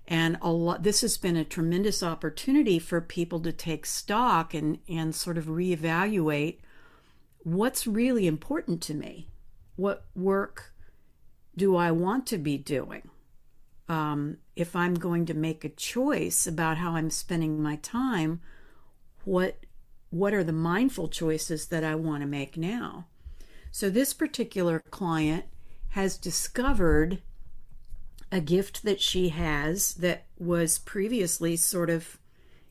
And 0.07 0.37
a 0.43 0.51
lot, 0.53 0.83
this 0.83 1.01
has 1.01 1.17
been 1.17 1.37
a 1.37 1.45
tremendous 1.45 2.03
opportunity 2.03 2.79
for 2.79 3.01
people 3.01 3.41
to 3.41 3.53
take 3.53 3.87
stock 3.87 4.53
and, 4.53 4.79
and 4.89 5.15
sort 5.15 5.39
of 5.39 5.47
reevaluate 5.47 6.59
what's 7.43 7.87
really 7.87 8.27
important 8.27 8.83
to 8.83 8.95
me. 8.95 9.29
What 9.77 10.05
work 10.15 10.75
do 11.57 11.77
I 11.77 11.91
want 11.91 12.27
to 12.29 12.39
be 12.39 12.59
doing? 12.59 13.11
Um, 13.89 14.39
if 14.57 14.75
I'm 14.75 14.95
going 14.95 15.27
to 15.27 15.35
make 15.35 15.65
a 15.65 15.69
choice 15.69 16.47
about 16.47 16.79
how 16.79 16.97
I'm 16.97 17.11
spending 17.11 17.63
my 17.63 17.77
time, 17.77 18.41
what 19.25 19.59
what 20.11 20.33
are 20.33 20.45
the 20.45 20.53
mindful 20.53 21.09
choices 21.09 21.67
that 21.67 21.83
I 21.83 21.97
want 21.97 22.23
to 22.23 22.27
make 22.27 22.57
now? 22.57 23.07
So 23.73 23.91
this 23.91 24.15
particular 24.15 24.81
client 24.91 25.47
has 25.91 26.17
discovered 26.17 27.21
a 28.35 28.41
gift 28.41 28.83
that 28.83 29.01
she 29.01 29.29
has 29.29 29.95
that 29.95 30.25
was 30.37 30.81
previously 30.81 31.55
sort 31.55 31.89
of, 31.89 32.19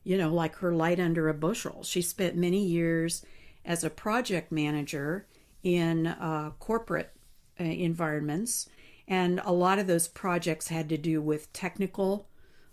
you 0.02 0.18
know, 0.18 0.30
like 0.32 0.56
her 0.56 0.74
light 0.74 1.00
under 1.00 1.26
a 1.26 1.32
bushel. 1.32 1.82
She 1.82 2.02
spent 2.02 2.36
many 2.36 2.62
years 2.62 3.24
as 3.64 3.82
a 3.82 3.88
project 3.88 4.52
manager 4.52 5.26
in 5.62 6.06
uh, 6.06 6.50
corporate 6.58 7.12
uh, 7.58 7.64
environments, 7.64 8.68
and 9.08 9.40
a 9.42 9.52
lot 9.52 9.78
of 9.78 9.86
those 9.86 10.06
projects 10.06 10.68
had 10.68 10.86
to 10.90 10.98
do 10.98 11.22
with 11.22 11.50
technical 11.54 12.28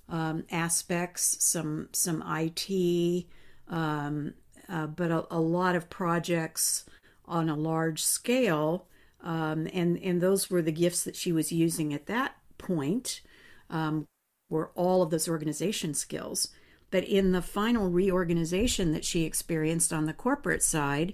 um, 0.09 0.43
aspects, 0.51 1.37
some 1.39 1.87
some 1.93 2.21
IT, 2.27 3.25
um, 3.69 4.33
uh, 4.67 4.87
but 4.87 5.11
a, 5.11 5.25
a, 5.33 5.39
lot 5.39 5.77
of 5.77 5.89
projects 5.89 6.83
on 7.23 7.47
a 7.47 7.55
large 7.55 8.03
scale. 8.03 8.87
Um, 9.23 9.69
and 9.71 9.97
and 9.99 10.19
those 10.19 10.49
were 10.49 10.61
the 10.61 10.73
gifts 10.73 11.05
that 11.05 11.15
she 11.15 11.31
was 11.31 11.53
using 11.53 11.93
at 11.93 12.07
that 12.07 12.35
point 12.61 13.21
um, 13.69 14.07
were 14.49 14.71
all 14.75 15.01
of 15.01 15.09
those 15.09 15.27
organization 15.27 15.93
skills. 15.93 16.49
But 16.91 17.05
in 17.05 17.31
the 17.31 17.41
final 17.41 17.89
reorganization 17.89 18.91
that 18.91 19.05
she 19.05 19.23
experienced 19.23 19.93
on 19.93 20.05
the 20.05 20.13
corporate 20.13 20.61
side, 20.61 21.13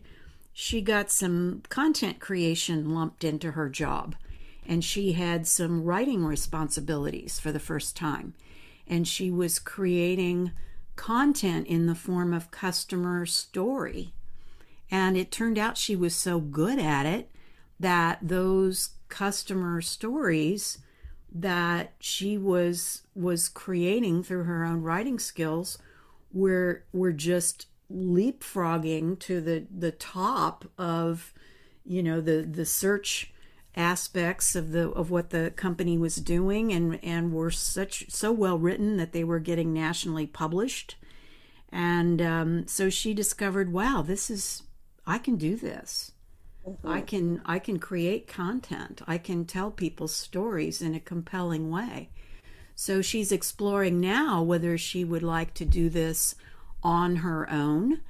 she 0.51 0.81
got 0.81 1.11
some 1.11 1.61
content 1.69 2.19
creation 2.19 2.93
lumped 2.93 3.23
into 3.23 3.51
her 3.51 3.69
job. 3.69 4.15
And 4.65 4.83
she 4.83 5.13
had 5.13 5.47
some 5.47 5.83
writing 5.83 6.25
responsibilities 6.25 7.39
for 7.39 7.51
the 7.51 7.59
first 7.59 7.95
time. 7.95 8.33
And 8.87 9.07
she 9.07 9.29
was 9.29 9.59
creating 9.59 10.51
content 10.95 11.67
in 11.67 11.85
the 11.85 11.95
form 11.95 12.33
of 12.33 12.51
customer 12.51 13.25
story. 13.25 14.13
And 14.89 15.15
it 15.15 15.31
turned 15.31 15.57
out 15.57 15.77
she 15.77 15.95
was 15.95 16.15
so 16.15 16.39
good 16.39 16.79
at 16.79 17.05
it 17.05 17.29
that 17.79 18.19
those 18.21 18.89
customer 19.09 19.81
stories 19.81 20.79
that 21.33 21.93
she 21.99 22.37
was 22.37 23.03
was 23.15 23.49
creating 23.49 24.23
through 24.23 24.43
her 24.43 24.63
own 24.63 24.81
writing 24.81 25.19
skills 25.19 25.77
were 26.31 26.83
were 26.93 27.11
just 27.11 27.67
leapfrogging 27.91 29.17
to 29.19 29.41
the 29.41 29.65
the 29.75 29.91
top 29.91 30.65
of 30.77 31.33
you 31.85 32.01
know 32.03 32.21
the 32.21 32.41
the 32.41 32.65
search 32.65 33.33
aspects 33.75 34.55
of 34.55 34.71
the 34.71 34.89
of 34.89 35.11
what 35.11 35.29
the 35.29 35.51
company 35.55 35.97
was 35.97 36.15
doing 36.15 36.73
and 36.73 36.99
and 37.03 37.31
were 37.31 37.51
such 37.51 38.09
so 38.09 38.31
well 38.31 38.57
written 38.57 38.97
that 38.97 39.13
they 39.13 39.23
were 39.23 39.39
getting 39.39 39.73
nationally 39.73 40.25
published. 40.25 40.95
And 41.69 42.21
um, 42.21 42.67
so 42.67 42.89
she 42.89 43.13
discovered 43.13 43.71
wow 43.71 44.01
this 44.01 44.29
is 44.29 44.63
i 45.05 45.17
can 45.17 45.35
do 45.35 45.55
this 45.55 46.11
Mm-hmm. 46.67 46.87
I 46.87 47.01
can 47.01 47.41
I 47.45 47.59
can 47.59 47.79
create 47.79 48.27
content. 48.27 49.01
I 49.07 49.17
can 49.17 49.45
tell 49.45 49.71
people 49.71 50.07
stories 50.07 50.81
in 50.81 50.93
a 50.93 50.99
compelling 50.99 51.69
way. 51.69 52.09
So 52.75 53.01
she's 53.01 53.31
exploring 53.31 53.99
now 53.99 54.41
whether 54.43 54.77
she 54.77 55.03
would 55.03 55.23
like 55.23 55.53
to 55.55 55.65
do 55.65 55.89
this 55.89 56.35
on 56.83 57.17
her 57.17 57.49
own 57.49 58.01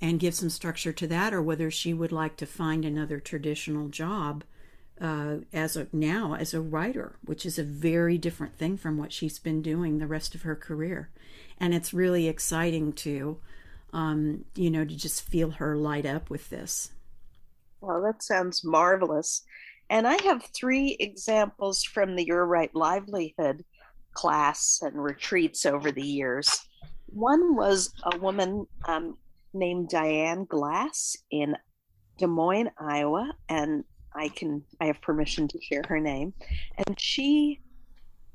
and 0.00 0.20
give 0.20 0.34
some 0.34 0.50
structure 0.50 0.92
to 0.92 1.06
that, 1.06 1.32
or 1.32 1.42
whether 1.42 1.70
she 1.70 1.94
would 1.94 2.12
like 2.12 2.36
to 2.38 2.46
find 2.46 2.84
another 2.84 3.20
traditional 3.20 3.88
job 3.88 4.44
uh, 5.00 5.36
as 5.52 5.76
a 5.76 5.86
now 5.92 6.34
as 6.34 6.54
a 6.54 6.60
writer, 6.60 7.16
which 7.24 7.46
is 7.46 7.58
a 7.58 7.62
very 7.62 8.18
different 8.18 8.56
thing 8.56 8.76
from 8.76 8.98
what 8.98 9.12
she's 9.12 9.38
been 9.38 9.62
doing 9.62 9.98
the 9.98 10.06
rest 10.06 10.34
of 10.34 10.42
her 10.42 10.56
career, 10.56 11.10
and 11.60 11.74
it's 11.74 11.94
really 11.94 12.28
exciting 12.28 12.92
to, 12.92 13.38
um, 13.92 14.44
you 14.54 14.70
know, 14.70 14.84
to 14.84 14.96
just 14.96 15.22
feel 15.22 15.52
her 15.52 15.76
light 15.76 16.06
up 16.06 16.30
with 16.30 16.50
this. 16.50 16.92
Well, 17.80 18.02
that 18.02 18.22
sounds 18.22 18.64
marvelous. 18.64 19.42
And 19.88 20.06
I 20.06 20.20
have 20.22 20.44
three 20.54 20.96
examples 20.98 21.84
from 21.84 22.16
the 22.16 22.24
Your 22.24 22.46
Right 22.46 22.74
Livelihood 22.74 23.64
class 24.12 24.80
and 24.82 25.02
retreats 25.02 25.66
over 25.66 25.92
the 25.92 26.02
years. 26.02 26.66
One 27.06 27.54
was 27.54 27.92
a 28.02 28.18
woman 28.18 28.66
um, 28.88 29.16
named 29.54 29.90
Diane 29.90 30.44
Glass 30.44 31.16
in 31.30 31.56
Des 32.18 32.26
Moines, 32.26 32.70
Iowa, 32.78 33.32
and 33.48 33.84
I 34.14 34.28
can 34.28 34.64
I 34.80 34.86
have 34.86 35.00
permission 35.02 35.46
to 35.48 35.60
share 35.60 35.82
her 35.88 36.00
name. 36.00 36.32
And 36.78 36.98
she 36.98 37.60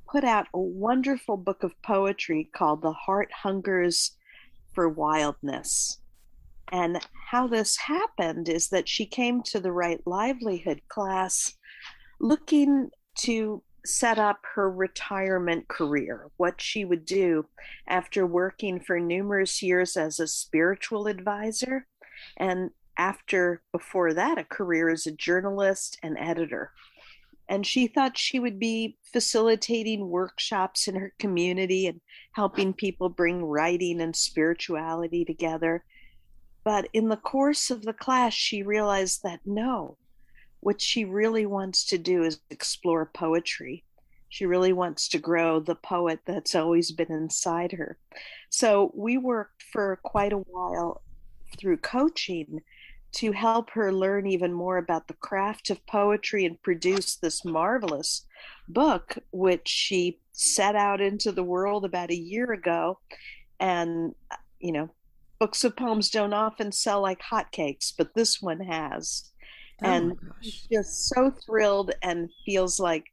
put 0.09 0.23
out 0.23 0.47
a 0.53 0.59
wonderful 0.59 1.37
book 1.37 1.63
of 1.63 1.73
poetry 1.81 2.49
called 2.53 2.81
The 2.81 2.93
Heart 2.93 3.31
Hungers 3.33 4.11
for 4.73 4.87
Wildness. 4.87 6.00
And 6.71 6.99
how 7.29 7.47
this 7.47 7.77
happened 7.77 8.47
is 8.47 8.69
that 8.69 8.87
she 8.87 9.05
came 9.05 9.43
to 9.43 9.59
the 9.59 9.71
Right 9.71 10.01
Livelihood 10.05 10.81
class 10.87 11.53
looking 12.19 12.89
to 13.19 13.61
set 13.85 14.19
up 14.19 14.39
her 14.55 14.69
retirement 14.69 15.67
career, 15.67 16.29
what 16.37 16.61
she 16.61 16.85
would 16.85 17.05
do 17.05 17.45
after 17.87 18.25
working 18.25 18.79
for 18.79 18.99
numerous 18.99 19.61
years 19.61 19.97
as 19.97 20.19
a 20.19 20.27
spiritual 20.27 21.07
advisor, 21.07 21.87
and 22.37 22.69
after, 22.97 23.63
before 23.71 24.13
that, 24.13 24.37
a 24.37 24.43
career 24.43 24.89
as 24.89 25.07
a 25.07 25.11
journalist 25.11 25.97
and 26.03 26.17
editor. 26.19 26.71
And 27.49 27.65
she 27.65 27.87
thought 27.87 28.17
she 28.17 28.39
would 28.39 28.59
be 28.59 28.97
facilitating 29.11 30.09
workshops 30.09 30.87
in 30.87 30.95
her 30.95 31.13
community 31.19 31.87
and 31.87 31.99
helping 32.33 32.73
people 32.73 33.09
bring 33.09 33.43
writing 33.43 33.99
and 33.99 34.15
spirituality 34.15 35.25
together. 35.25 35.83
But 36.63 36.87
in 36.93 37.09
the 37.09 37.17
course 37.17 37.71
of 37.71 37.83
the 37.83 37.93
class, 37.93 38.33
she 38.33 38.61
realized 38.61 39.23
that 39.23 39.39
no, 39.45 39.97
what 40.59 40.81
she 40.81 41.05
really 41.05 41.45
wants 41.45 41.83
to 41.85 41.97
do 41.97 42.23
is 42.23 42.39
explore 42.49 43.05
poetry. 43.05 43.83
She 44.29 44.45
really 44.45 44.71
wants 44.71 45.07
to 45.09 45.19
grow 45.19 45.59
the 45.59 45.75
poet 45.75 46.19
that's 46.25 46.55
always 46.55 46.91
been 46.91 47.11
inside 47.11 47.73
her. 47.73 47.97
So 48.49 48.91
we 48.95 49.17
worked 49.17 49.63
for 49.63 49.99
quite 50.03 50.33
a 50.33 50.37
while 50.37 51.01
through 51.57 51.77
coaching 51.77 52.61
to 53.13 53.33
help 53.33 53.71
her 53.71 53.91
learn 53.91 54.25
even 54.25 54.53
more 54.53 54.77
about 54.77 55.07
the 55.07 55.15
craft 55.15 55.69
of 55.69 55.85
poetry 55.85 56.45
and 56.45 56.61
produce 56.61 57.15
this 57.15 57.43
marvelous 57.43 58.25
book, 58.69 59.17
which 59.31 59.67
she 59.67 60.19
set 60.31 60.75
out 60.75 61.01
into 61.01 61.31
the 61.31 61.43
world 61.43 61.83
about 61.83 62.09
a 62.09 62.15
year 62.15 62.53
ago. 62.53 62.99
And, 63.59 64.15
you 64.59 64.71
know, 64.71 64.89
books 65.41 65.63
of 65.63 65.75
poems 65.75 66.11
don't 66.11 66.35
often 66.35 66.71
sell 66.71 67.01
like 67.01 67.19
hotcakes, 67.19 67.91
but 67.97 68.13
this 68.13 68.43
one 68.43 68.59
has. 68.59 69.31
Oh 69.83 69.87
and 69.87 70.15
she's 70.39 70.67
just 70.71 71.07
so 71.07 71.31
thrilled 71.31 71.93
and 72.03 72.29
feels 72.45 72.79
like 72.79 73.05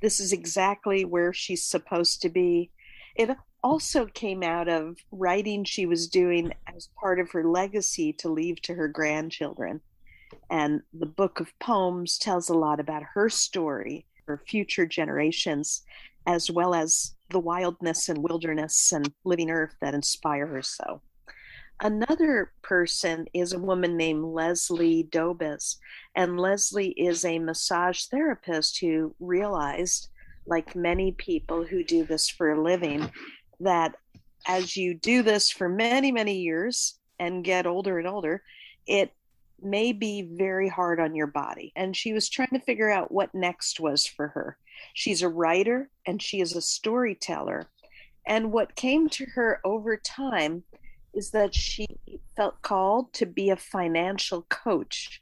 this 0.00 0.18
is 0.18 0.32
exactly 0.32 1.04
where 1.04 1.32
she's 1.32 1.64
supposed 1.64 2.20
to 2.22 2.28
be. 2.28 2.72
It 3.14 3.30
also 3.62 4.06
came 4.06 4.42
out 4.42 4.68
of 4.68 4.96
writing 5.12 5.62
she 5.62 5.86
was 5.86 6.08
doing 6.08 6.52
as 6.66 6.88
part 7.00 7.20
of 7.20 7.30
her 7.30 7.44
legacy 7.44 8.12
to 8.14 8.28
leave 8.28 8.60
to 8.62 8.74
her 8.74 8.88
grandchildren. 8.88 9.82
And 10.50 10.82
the 10.92 11.06
book 11.06 11.38
of 11.38 11.56
poems 11.60 12.18
tells 12.18 12.48
a 12.48 12.58
lot 12.58 12.80
about 12.80 13.04
her 13.14 13.28
story 13.28 14.04
for 14.26 14.42
future 14.48 14.84
generations, 14.84 15.84
as 16.26 16.50
well 16.50 16.74
as 16.74 17.14
the 17.30 17.38
wildness 17.38 18.08
and 18.08 18.18
wilderness 18.18 18.90
and 18.90 19.12
living 19.22 19.48
earth 19.48 19.76
that 19.80 19.94
inspire 19.94 20.48
her 20.48 20.62
so. 20.62 21.00
Another 21.80 22.52
person 22.62 23.26
is 23.34 23.52
a 23.52 23.58
woman 23.58 23.96
named 23.96 24.24
Leslie 24.24 25.02
Dobes. 25.02 25.78
And 26.14 26.38
Leslie 26.38 26.90
is 26.90 27.24
a 27.24 27.38
massage 27.38 28.04
therapist 28.04 28.78
who 28.78 29.14
realized, 29.18 30.08
like 30.46 30.76
many 30.76 31.12
people 31.12 31.64
who 31.64 31.82
do 31.82 32.04
this 32.04 32.28
for 32.28 32.52
a 32.52 32.62
living, 32.62 33.10
that 33.60 33.94
as 34.46 34.76
you 34.76 34.94
do 34.94 35.22
this 35.22 35.50
for 35.50 35.68
many, 35.68 36.12
many 36.12 36.38
years 36.40 36.98
and 37.18 37.44
get 37.44 37.66
older 37.66 37.98
and 37.98 38.08
older, 38.08 38.42
it 38.86 39.12
may 39.60 39.92
be 39.92 40.22
very 40.22 40.68
hard 40.68 40.98
on 41.00 41.14
your 41.14 41.28
body. 41.28 41.72
And 41.76 41.96
she 41.96 42.12
was 42.12 42.28
trying 42.28 42.50
to 42.52 42.60
figure 42.60 42.90
out 42.90 43.12
what 43.12 43.34
next 43.34 43.78
was 43.80 44.06
for 44.06 44.28
her. 44.28 44.56
She's 44.94 45.22
a 45.22 45.28
writer 45.28 45.90
and 46.06 46.20
she 46.20 46.40
is 46.40 46.56
a 46.56 46.60
storyteller. 46.60 47.68
And 48.26 48.52
what 48.52 48.76
came 48.76 49.08
to 49.10 49.26
her 49.34 49.60
over 49.64 49.96
time 49.96 50.64
is 51.14 51.30
that 51.30 51.54
she 51.54 51.86
felt 52.36 52.60
called 52.62 53.12
to 53.14 53.26
be 53.26 53.50
a 53.50 53.56
financial 53.56 54.42
coach. 54.42 55.20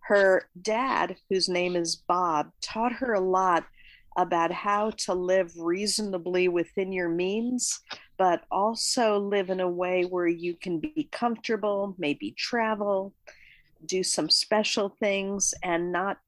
Her 0.00 0.48
dad, 0.60 1.16
whose 1.28 1.48
name 1.48 1.76
is 1.76 1.96
Bob, 1.96 2.50
taught 2.60 2.92
her 2.94 3.14
a 3.14 3.20
lot 3.20 3.64
about 4.16 4.50
how 4.50 4.90
to 4.90 5.14
live 5.14 5.52
reasonably 5.56 6.48
within 6.48 6.92
your 6.92 7.08
means, 7.08 7.80
but 8.18 8.42
also 8.50 9.18
live 9.18 9.50
in 9.50 9.60
a 9.60 9.68
way 9.68 10.02
where 10.02 10.26
you 10.26 10.54
can 10.54 10.78
be 10.78 11.08
comfortable, 11.12 11.94
maybe 11.96 12.32
travel, 12.32 13.14
do 13.86 14.02
some 14.02 14.28
special 14.28 14.96
things, 15.00 15.54
and 15.62 15.92
not 15.92 16.18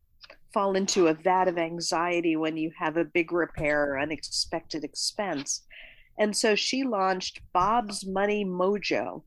fall 0.54 0.76
into 0.76 1.08
a 1.08 1.14
vat 1.14 1.48
of 1.48 1.58
anxiety 1.58 2.36
when 2.36 2.56
you 2.56 2.70
have 2.78 2.96
a 2.96 3.04
big 3.04 3.32
repair 3.32 3.90
or 3.90 3.98
unexpected 3.98 4.84
expense. 4.84 5.62
And 6.18 6.36
so 6.36 6.54
she 6.54 6.84
launched 6.84 7.40
Bob's 7.52 8.06
Money 8.06 8.44
Mojo, 8.44 9.22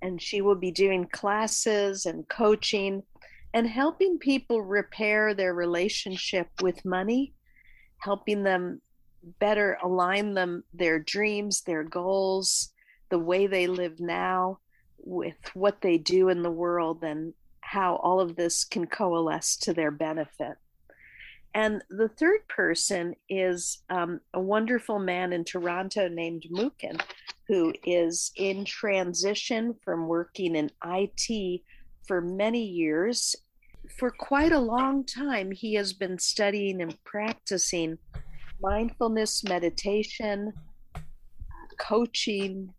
and 0.00 0.20
she 0.22 0.40
will 0.40 0.54
be 0.54 0.70
doing 0.70 1.06
classes 1.06 2.06
and 2.06 2.28
coaching 2.28 3.02
and 3.54 3.66
helping 3.66 4.18
people 4.18 4.62
repair 4.62 5.34
their 5.34 5.54
relationship 5.54 6.48
with 6.60 6.84
money, 6.84 7.32
helping 7.98 8.42
them 8.42 8.80
better 9.40 9.78
align 9.82 10.34
them 10.34 10.64
their 10.72 10.98
dreams, 10.98 11.62
their 11.62 11.82
goals, 11.82 12.72
the 13.10 13.18
way 13.18 13.46
they 13.46 13.66
live 13.66 13.98
now 14.00 14.58
with 14.98 15.36
what 15.54 15.80
they 15.80 15.98
do 15.98 16.28
in 16.28 16.42
the 16.42 16.50
world 16.50 17.02
and 17.02 17.32
how 17.60 17.96
all 17.96 18.20
of 18.20 18.36
this 18.36 18.64
can 18.64 18.86
coalesce 18.86 19.56
to 19.56 19.72
their 19.72 19.90
benefit. 19.90 20.56
And 21.54 21.82
the 21.90 22.08
third 22.08 22.46
person 22.48 23.14
is 23.28 23.82
um, 23.90 24.20
a 24.34 24.40
wonderful 24.40 24.98
man 24.98 25.32
in 25.32 25.44
Toronto 25.44 26.08
named 26.08 26.44
Mukin, 26.50 27.00
who 27.46 27.72
is 27.84 28.30
in 28.36 28.64
transition 28.64 29.74
from 29.82 30.06
working 30.06 30.54
in 30.56 30.70
IT 30.84 31.62
for 32.06 32.20
many 32.20 32.64
years. 32.64 33.34
For 33.98 34.10
quite 34.10 34.52
a 34.52 34.58
long 34.58 35.04
time, 35.04 35.50
he 35.50 35.74
has 35.74 35.92
been 35.92 36.18
studying 36.18 36.82
and 36.82 37.02
practicing 37.04 37.98
mindfulness 38.60 39.44
meditation, 39.44 40.52
coaching, 41.78 42.74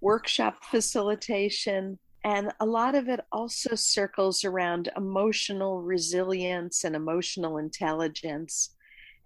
workshop 0.00 0.64
facilitation, 0.64 1.98
and 2.24 2.52
a 2.60 2.66
lot 2.66 2.94
of 2.94 3.08
it 3.08 3.20
also 3.32 3.74
circles 3.74 4.44
around 4.44 4.90
emotional 4.96 5.80
resilience 5.80 6.84
and 6.84 6.94
emotional 6.94 7.58
intelligence. 7.58 8.74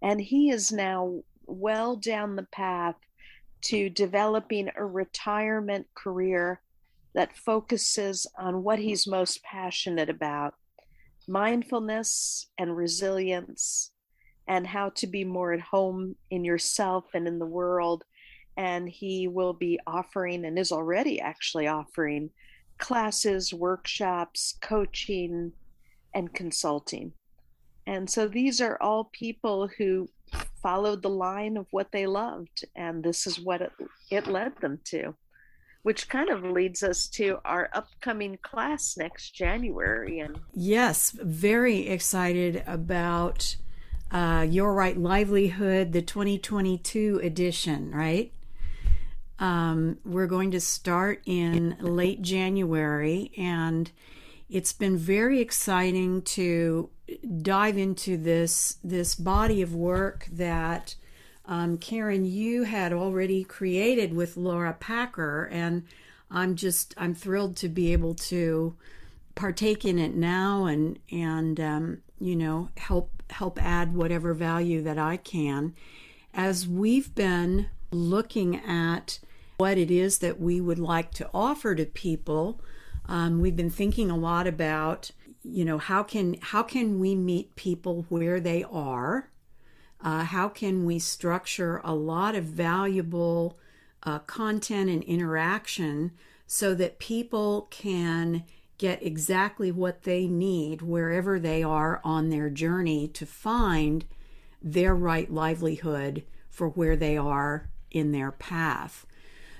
And 0.02 0.20
he 0.20 0.50
is 0.50 0.70
now 0.70 1.22
well 1.46 1.96
down 1.96 2.36
the 2.36 2.46
path 2.52 2.96
to 3.62 3.88
developing 3.90 4.70
a 4.76 4.84
retirement 4.84 5.86
career 5.94 6.60
that 7.14 7.36
focuses 7.36 8.26
on 8.38 8.62
what 8.62 8.78
he's 8.78 9.06
most 9.06 9.42
passionate 9.42 10.10
about 10.10 10.54
mindfulness 11.26 12.48
and 12.58 12.76
resilience, 12.76 13.92
and 14.46 14.66
how 14.66 14.90
to 14.90 15.06
be 15.06 15.24
more 15.24 15.52
at 15.54 15.60
home 15.60 16.14
in 16.30 16.44
yourself 16.44 17.06
and 17.14 17.26
in 17.26 17.38
the 17.38 17.46
world. 17.46 18.04
And 18.56 18.88
he 18.88 19.26
will 19.26 19.54
be 19.54 19.80
offering 19.86 20.44
and 20.44 20.58
is 20.58 20.70
already 20.70 21.20
actually 21.20 21.66
offering 21.66 22.30
classes, 22.78 23.52
workshops, 23.52 24.54
coaching, 24.60 25.52
and 26.14 26.32
consulting. 26.32 27.12
And 27.86 28.08
so 28.08 28.28
these 28.28 28.60
are 28.60 28.78
all 28.80 29.10
people 29.12 29.68
who 29.78 30.08
followed 30.62 31.02
the 31.02 31.10
line 31.10 31.56
of 31.56 31.66
what 31.70 31.92
they 31.92 32.06
loved, 32.06 32.64
and 32.74 33.04
this 33.04 33.26
is 33.26 33.38
what 33.38 33.60
it, 33.60 33.72
it 34.10 34.26
led 34.26 34.56
them 34.60 34.80
to, 34.84 35.14
which 35.82 36.08
kind 36.08 36.30
of 36.30 36.42
leads 36.42 36.82
us 36.82 37.06
to 37.08 37.38
our 37.44 37.68
upcoming 37.74 38.38
class 38.42 38.96
next 38.96 39.32
January. 39.32 40.20
And 40.20 40.38
yes, 40.54 41.10
very 41.10 41.88
excited 41.88 42.62
about 42.66 43.56
uh, 44.10 44.46
Your 44.48 44.72
Right 44.72 44.96
Livelihood, 44.96 45.92
the 45.92 46.02
2022 46.02 47.20
edition, 47.22 47.90
right? 47.90 48.32
Um, 49.38 49.98
we're 50.04 50.28
going 50.28 50.52
to 50.52 50.60
start 50.60 51.22
in 51.26 51.76
late 51.80 52.22
January, 52.22 53.32
and 53.36 53.90
it's 54.48 54.72
been 54.72 54.96
very 54.96 55.40
exciting 55.40 56.22
to 56.22 56.90
dive 57.42 57.76
into 57.76 58.16
this 58.16 58.78
this 58.82 59.14
body 59.14 59.60
of 59.60 59.74
work 59.74 60.26
that 60.32 60.94
um, 61.46 61.78
Caryn 61.78 62.30
you 62.30 62.62
had 62.62 62.92
already 62.92 63.44
created 63.44 64.14
with 64.14 64.36
Laura 64.36 64.76
Packer, 64.78 65.48
and 65.50 65.84
I'm 66.30 66.54
just 66.54 66.94
I'm 66.96 67.14
thrilled 67.14 67.56
to 67.56 67.68
be 67.68 67.92
able 67.92 68.14
to 68.14 68.76
partake 69.34 69.84
in 69.84 69.98
it 69.98 70.14
now 70.14 70.66
and 70.66 70.98
and 71.10 71.58
um, 71.60 72.02
you 72.20 72.36
know 72.36 72.68
help 72.76 73.10
help 73.30 73.60
add 73.62 73.94
whatever 73.94 74.32
value 74.32 74.82
that 74.82 74.98
I 74.98 75.16
can. 75.16 75.74
As 76.32 76.66
we've 76.66 77.14
been 77.14 77.68
looking 77.94 78.56
at 78.56 79.20
what 79.56 79.78
it 79.78 79.90
is 79.90 80.18
that 80.18 80.40
we 80.40 80.60
would 80.60 80.78
like 80.78 81.10
to 81.12 81.30
offer 81.32 81.74
to 81.74 81.86
people. 81.86 82.60
Um, 83.06 83.40
we've 83.40 83.56
been 83.56 83.70
thinking 83.70 84.10
a 84.10 84.16
lot 84.16 84.46
about, 84.46 85.10
you 85.42 85.64
know, 85.64 85.78
how 85.78 86.02
can 86.02 86.36
how 86.40 86.62
can 86.62 86.98
we 86.98 87.14
meet 87.14 87.54
people 87.54 88.04
where 88.08 88.40
they 88.40 88.64
are, 88.64 89.30
Uh, 90.04 90.24
how 90.24 90.48
can 90.50 90.84
we 90.84 90.98
structure 90.98 91.80
a 91.82 91.94
lot 91.94 92.34
of 92.34 92.44
valuable 92.44 93.58
uh, 94.02 94.18
content 94.26 94.90
and 94.90 95.02
interaction 95.04 96.12
so 96.46 96.74
that 96.74 96.98
people 96.98 97.66
can 97.70 98.44
get 98.76 99.02
exactly 99.02 99.72
what 99.72 100.02
they 100.02 100.26
need 100.26 100.82
wherever 100.82 101.38
they 101.38 101.62
are 101.62 102.00
on 102.04 102.28
their 102.28 102.50
journey 102.50 103.08
to 103.08 103.24
find 103.24 104.04
their 104.62 104.94
right 104.94 105.32
livelihood 105.32 106.22
for 106.50 106.68
where 106.68 106.96
they 106.96 107.16
are 107.16 107.70
in 107.94 108.12
their 108.12 108.32
path. 108.32 109.06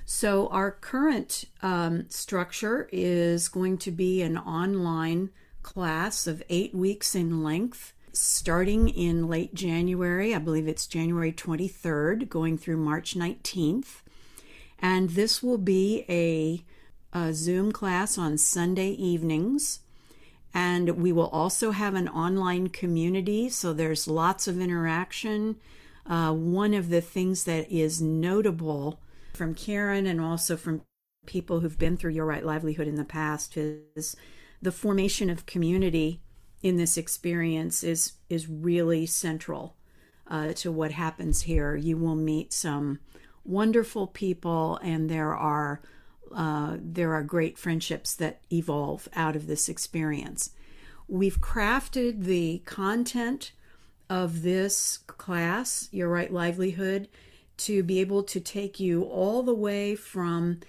So, 0.05 0.49
our 0.49 0.70
current 0.70 1.47
um, 1.62 2.11
structure 2.11 2.90
is 2.92 3.49
going 3.49 3.79
to 3.79 3.90
be 3.90 4.20
an 4.20 4.37
online 4.37 5.31
class 5.62 6.27
of 6.27 6.42
eight 6.51 6.75
weeks 6.75 7.14
in 7.14 7.42
length, 7.42 7.94
starting 8.12 8.90
in 8.90 9.29
late 9.29 9.55
January. 9.55 10.35
I 10.35 10.38
believe 10.38 10.68
it's 10.68 10.87
January 10.87 11.33
23rd, 11.33 12.29
going 12.29 12.59
through 12.59 12.77
March 12.77 13.14
19th. 13.14 14.03
And 14.79 15.11
this 15.11 15.42
will 15.42 15.59
be 15.59 16.05
a, 16.11 16.62
a 17.18 17.33
Zoom 17.33 17.73
class 17.73 18.18
on 18.18 18.37
Sunday 18.37 18.90
evenings. 18.90 19.81
And 20.53 20.99
we 20.99 21.12
will 21.12 21.29
also 21.29 21.70
have 21.70 21.94
an 21.94 22.09
online 22.09 22.68
community, 22.68 23.49
so 23.49 23.73
there's 23.73 24.07
lots 24.07 24.47
of 24.47 24.61
interaction. 24.61 25.57
Uh, 26.07 26.33
one 26.33 26.75
of 26.75 26.90
the 26.90 27.01
things 27.01 27.45
that 27.45 27.71
is 27.71 28.01
notable 28.01 29.01
from 29.33 29.55
Caryn 29.55 30.07
and 30.07 30.21
also 30.21 30.57
from 30.57 30.83
people 31.27 31.61
who've 31.61 31.79
been 31.79 31.97
through 31.97 32.12
Your 32.12 32.27
Right 32.27 32.45
Livelihood 32.45 32.87
in 32.87 32.97
the 32.97 33.05
past 33.05 33.57
is 33.57 34.14
the 34.61 34.73
formation 34.73 35.31
of 35.31 35.47
community 35.47 36.21
in 36.62 36.77
this 36.77 36.97
experience 36.97 37.85
is 37.85 38.14
is 38.31 38.49
really 38.49 39.05
central 39.07 39.77
uh, 40.27 40.53
to 40.55 40.73
what 40.73 40.93
happens 40.93 41.43
here. 41.43 41.77
You 41.77 41.97
will 41.97 42.14
meet 42.14 42.53
some 42.53 43.01
wonderful 43.45 44.07
people, 44.07 44.79
and 44.83 45.11
there 45.11 45.35
are 45.35 45.83
uh, 46.35 46.79
there 46.81 47.12
are 47.12 47.23
great 47.23 47.59
friendships 47.59 48.14
that 48.14 48.40
evolve 48.53 49.09
out 49.14 49.37
of 49.37 49.47
this 49.47 49.69
experience. 49.69 50.51
We've 51.07 51.40
crafted 51.40 52.25
the 52.25 52.62
content 52.64 53.53
of 54.09 54.43
this 54.43 54.99
class, 55.07 55.88
Your 55.93 56.09
Right 56.09 56.33
Livelihood, 56.33 57.09
to 57.57 57.83
be 57.83 58.01
able 58.01 58.23
to 58.25 58.40
take 58.40 58.81
you 58.81 59.05
all 59.05 59.43
the 59.43 59.55
way 59.55 59.95
from 59.95 60.61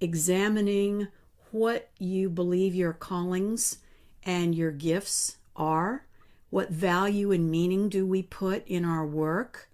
examining 0.00 1.08
what 1.50 1.90
you 1.98 2.28
believe 2.28 2.74
your 2.74 2.92
callings 2.92 3.78
and 4.22 4.54
your 4.54 4.70
gifts 4.70 5.36
are. 5.56 6.06
What 6.50 6.70
value 6.70 7.32
and 7.32 7.50
meaning 7.50 7.88
do 7.88 8.06
we 8.06 8.22
put 8.22 8.66
in 8.66 8.84
our 8.84 9.06
work? 9.06 9.68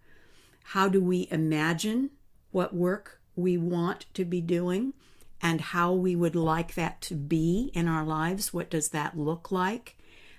How 0.64 0.88
do 0.88 1.00
we 1.00 1.28
imagine 1.30 2.10
what 2.52 2.74
work 2.74 3.20
we 3.34 3.56
want 3.56 4.06
to 4.14 4.24
be 4.24 4.40
doing 4.40 4.94
and 5.42 5.60
how 5.60 5.92
we 5.92 6.14
would 6.14 6.36
like 6.36 6.74
that 6.74 7.00
to 7.02 7.14
be 7.14 7.70
in 7.74 7.88
our 7.88 8.04
lives? 8.04 8.52
What 8.52 8.70
does 8.70 8.90
that 8.90 9.18
look 9.18 9.50
like? 9.50 9.96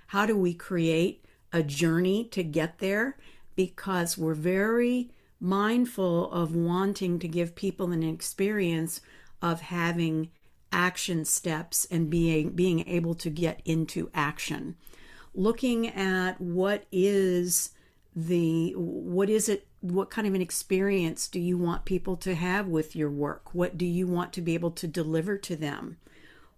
How 0.07 0.25
do 0.25 0.37
we 0.37 0.53
create 0.53 1.25
a 1.53 1.63
journey 1.63 2.25
to 2.25 2.43
get 2.43 2.79
there? 2.79 3.17
Because 3.55 4.17
we're 4.17 4.33
very 4.33 5.11
mindful 5.39 6.31
of 6.31 6.55
wanting 6.55 7.19
to 7.19 7.27
give 7.27 7.55
people 7.55 7.91
an 7.91 8.03
experience 8.03 9.01
of 9.41 9.61
having 9.61 10.29
action 10.71 11.25
steps 11.25 11.85
and 11.91 12.09
being 12.09 12.51
being 12.51 12.87
able 12.87 13.15
to 13.15 13.29
get 13.29 13.61
into 13.65 14.09
action. 14.13 14.75
Looking 15.33 15.87
at 15.87 16.39
what 16.39 16.85
is 16.91 17.71
the 18.15 18.73
what 18.75 19.29
is 19.29 19.49
it 19.49 19.67
what 19.81 20.09
kind 20.09 20.27
of 20.27 20.35
an 20.35 20.41
experience 20.41 21.27
do 21.27 21.39
you 21.39 21.57
want 21.57 21.85
people 21.85 22.15
to 22.17 22.35
have 22.35 22.67
with 22.67 22.95
your 22.95 23.09
work? 23.09 23.53
What 23.53 23.77
do 23.77 23.85
you 23.85 24.07
want 24.07 24.31
to 24.33 24.41
be 24.41 24.53
able 24.53 24.71
to 24.71 24.87
deliver 24.87 25.37
to 25.37 25.55
them? 25.55 25.97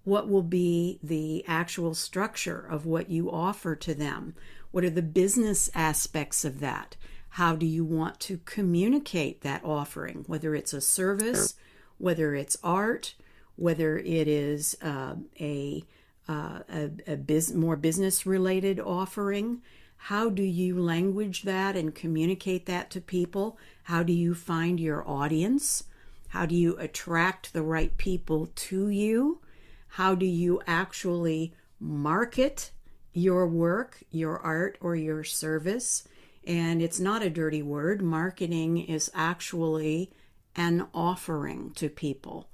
What 0.03 0.27
will 0.27 0.43
be 0.43 0.99
the 1.01 1.45
actual 1.47 1.93
structure 1.93 2.59
of 2.59 2.85
what 2.85 3.09
you 3.09 3.31
offer 3.31 3.75
to 3.77 3.93
them 3.93 4.35
what 4.73 4.83
are 4.83 4.89
the 4.89 5.01
business 5.01 5.69
aspects 5.73 6.43
of 6.43 6.59
that 6.59 6.97
how 7.33 7.55
do 7.55 7.65
you 7.65 7.83
want 7.83 8.19
to 8.19 8.37
communicate 8.45 9.41
that 9.41 9.65
offering, 9.65 10.23
whether 10.27 10.53
it's 10.53 10.71
a 10.71 10.79
service, 10.79 11.55
whether 11.97 12.35
it's 12.35 12.57
art, 12.63 13.15
whether 13.55 13.97
it 13.97 14.27
is 14.27 14.77
uh, 14.83 15.15
a, 15.39 15.83
uh, 16.29 16.59
a, 16.71 16.91
a 17.07 17.15
biz- 17.15 17.55
more 17.55 17.75
business 17.75 18.27
related 18.27 18.79
offering? 18.79 19.63
How 19.97 20.29
do 20.29 20.43
you 20.43 20.79
language 20.79 21.41
that 21.41 21.75
and 21.75 21.95
communicate 21.95 22.67
that 22.67 22.91
to 22.91 23.01
people? 23.01 23.57
How 23.85 24.03
do 24.03 24.13
you 24.13 24.35
find 24.35 24.79
your 24.79 25.03
audience? 25.09 25.85
How 26.27 26.45
do 26.45 26.53
you 26.53 26.77
attract 26.77 27.51
the 27.51 27.63
right 27.63 27.97
people 27.97 28.51
to 28.53 28.89
you? 28.89 29.41
How 29.87 30.13
do 30.13 30.27
you 30.27 30.61
actually 30.67 31.55
market 31.79 32.69
your 33.13 33.47
work, 33.47 34.03
your 34.11 34.39
art, 34.39 34.77
or 34.81 34.95
your 34.95 35.23
service? 35.23 36.07
And 36.45 36.81
it's 36.81 36.99
not 36.99 37.23
a 37.23 37.29
dirty 37.29 37.61
word. 37.61 38.01
Marketing 38.01 38.77
is 38.77 39.09
actually 39.13 40.11
an 40.55 40.87
offering 40.93 41.71
to 41.75 41.89
people. 41.89 42.49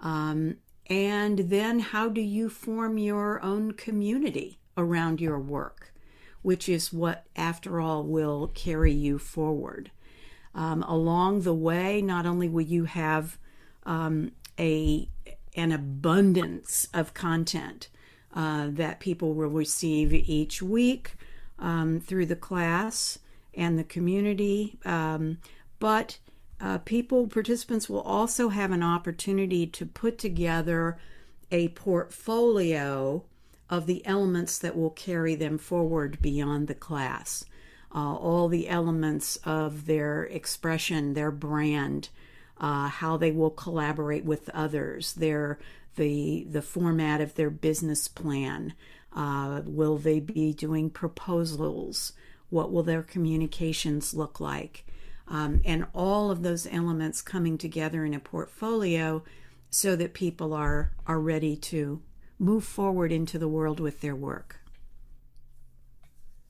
Um, 0.00 0.56
and 0.86 1.38
then 1.38 1.78
how 1.78 2.08
do 2.08 2.20
you 2.20 2.48
form 2.48 2.98
your 2.98 3.42
own 3.42 3.72
community 3.72 4.58
around 4.76 5.20
your 5.20 5.38
work, 5.38 5.92
which 6.42 6.68
is 6.68 6.92
what, 6.92 7.24
after 7.36 7.80
all, 7.80 8.02
will 8.02 8.48
carry 8.48 8.92
you 8.92 9.18
forward. 9.18 9.90
Um, 10.54 10.82
along 10.82 11.42
the 11.42 11.54
way, 11.54 12.02
not 12.02 12.26
only 12.26 12.48
will 12.48 12.62
you 12.62 12.84
have 12.84 13.38
um, 13.84 14.32
a 14.58 15.08
an 15.56 15.72
abundance 15.72 16.88
of 16.94 17.12
content 17.12 17.88
uh, 18.34 18.68
that 18.70 19.00
people 19.00 19.34
will 19.34 19.48
receive 19.48 20.12
each 20.12 20.62
week 20.62 21.14
um, 21.58 22.00
through 22.00 22.26
the 22.26 22.36
class, 22.36 23.18
and 23.54 23.78
the 23.78 23.84
community. 23.84 24.78
Um, 24.84 25.38
but 25.78 26.18
uh, 26.60 26.78
people, 26.78 27.26
participants 27.26 27.88
will 27.88 28.02
also 28.02 28.48
have 28.50 28.70
an 28.70 28.82
opportunity 28.82 29.66
to 29.66 29.86
put 29.86 30.18
together 30.18 30.98
a 31.50 31.68
portfolio 31.68 33.24
of 33.68 33.86
the 33.86 34.04
elements 34.06 34.58
that 34.58 34.76
will 34.76 34.90
carry 34.90 35.34
them 35.34 35.58
forward 35.58 36.20
beyond 36.20 36.68
the 36.68 36.74
class. 36.74 37.44
Uh, 37.94 38.14
all 38.14 38.48
the 38.48 38.68
elements 38.68 39.36
of 39.44 39.86
their 39.86 40.24
expression, 40.24 41.14
their 41.14 41.30
brand, 41.30 42.08
uh, 42.58 42.88
how 42.88 43.16
they 43.16 43.32
will 43.32 43.50
collaborate 43.50 44.24
with 44.24 44.48
others, 44.50 45.14
their 45.14 45.58
the 45.96 46.46
the 46.48 46.62
format 46.62 47.20
of 47.20 47.34
their 47.34 47.50
business 47.50 48.08
plan. 48.08 48.74
Uh, 49.12 49.62
will 49.64 49.96
they 49.96 50.20
be 50.20 50.52
doing 50.52 50.88
proposals? 50.90 52.12
What 52.48 52.70
will 52.72 52.82
their 52.82 53.02
communications 53.02 54.14
look 54.14 54.40
like? 54.40 54.84
Um, 55.26 55.62
and 55.64 55.86
all 55.94 56.30
of 56.30 56.42
those 56.42 56.66
elements 56.66 57.22
coming 57.22 57.56
together 57.56 58.04
in 58.04 58.14
a 58.14 58.20
portfolio 58.20 59.22
so 59.70 59.94
that 59.94 60.12
people 60.14 60.52
are, 60.52 60.92
are 61.06 61.20
ready 61.20 61.56
to 61.56 62.02
move 62.38 62.64
forward 62.64 63.12
into 63.12 63.38
the 63.38 63.48
world 63.48 63.78
with 63.78 64.00
their 64.00 64.16
work. 64.16 64.56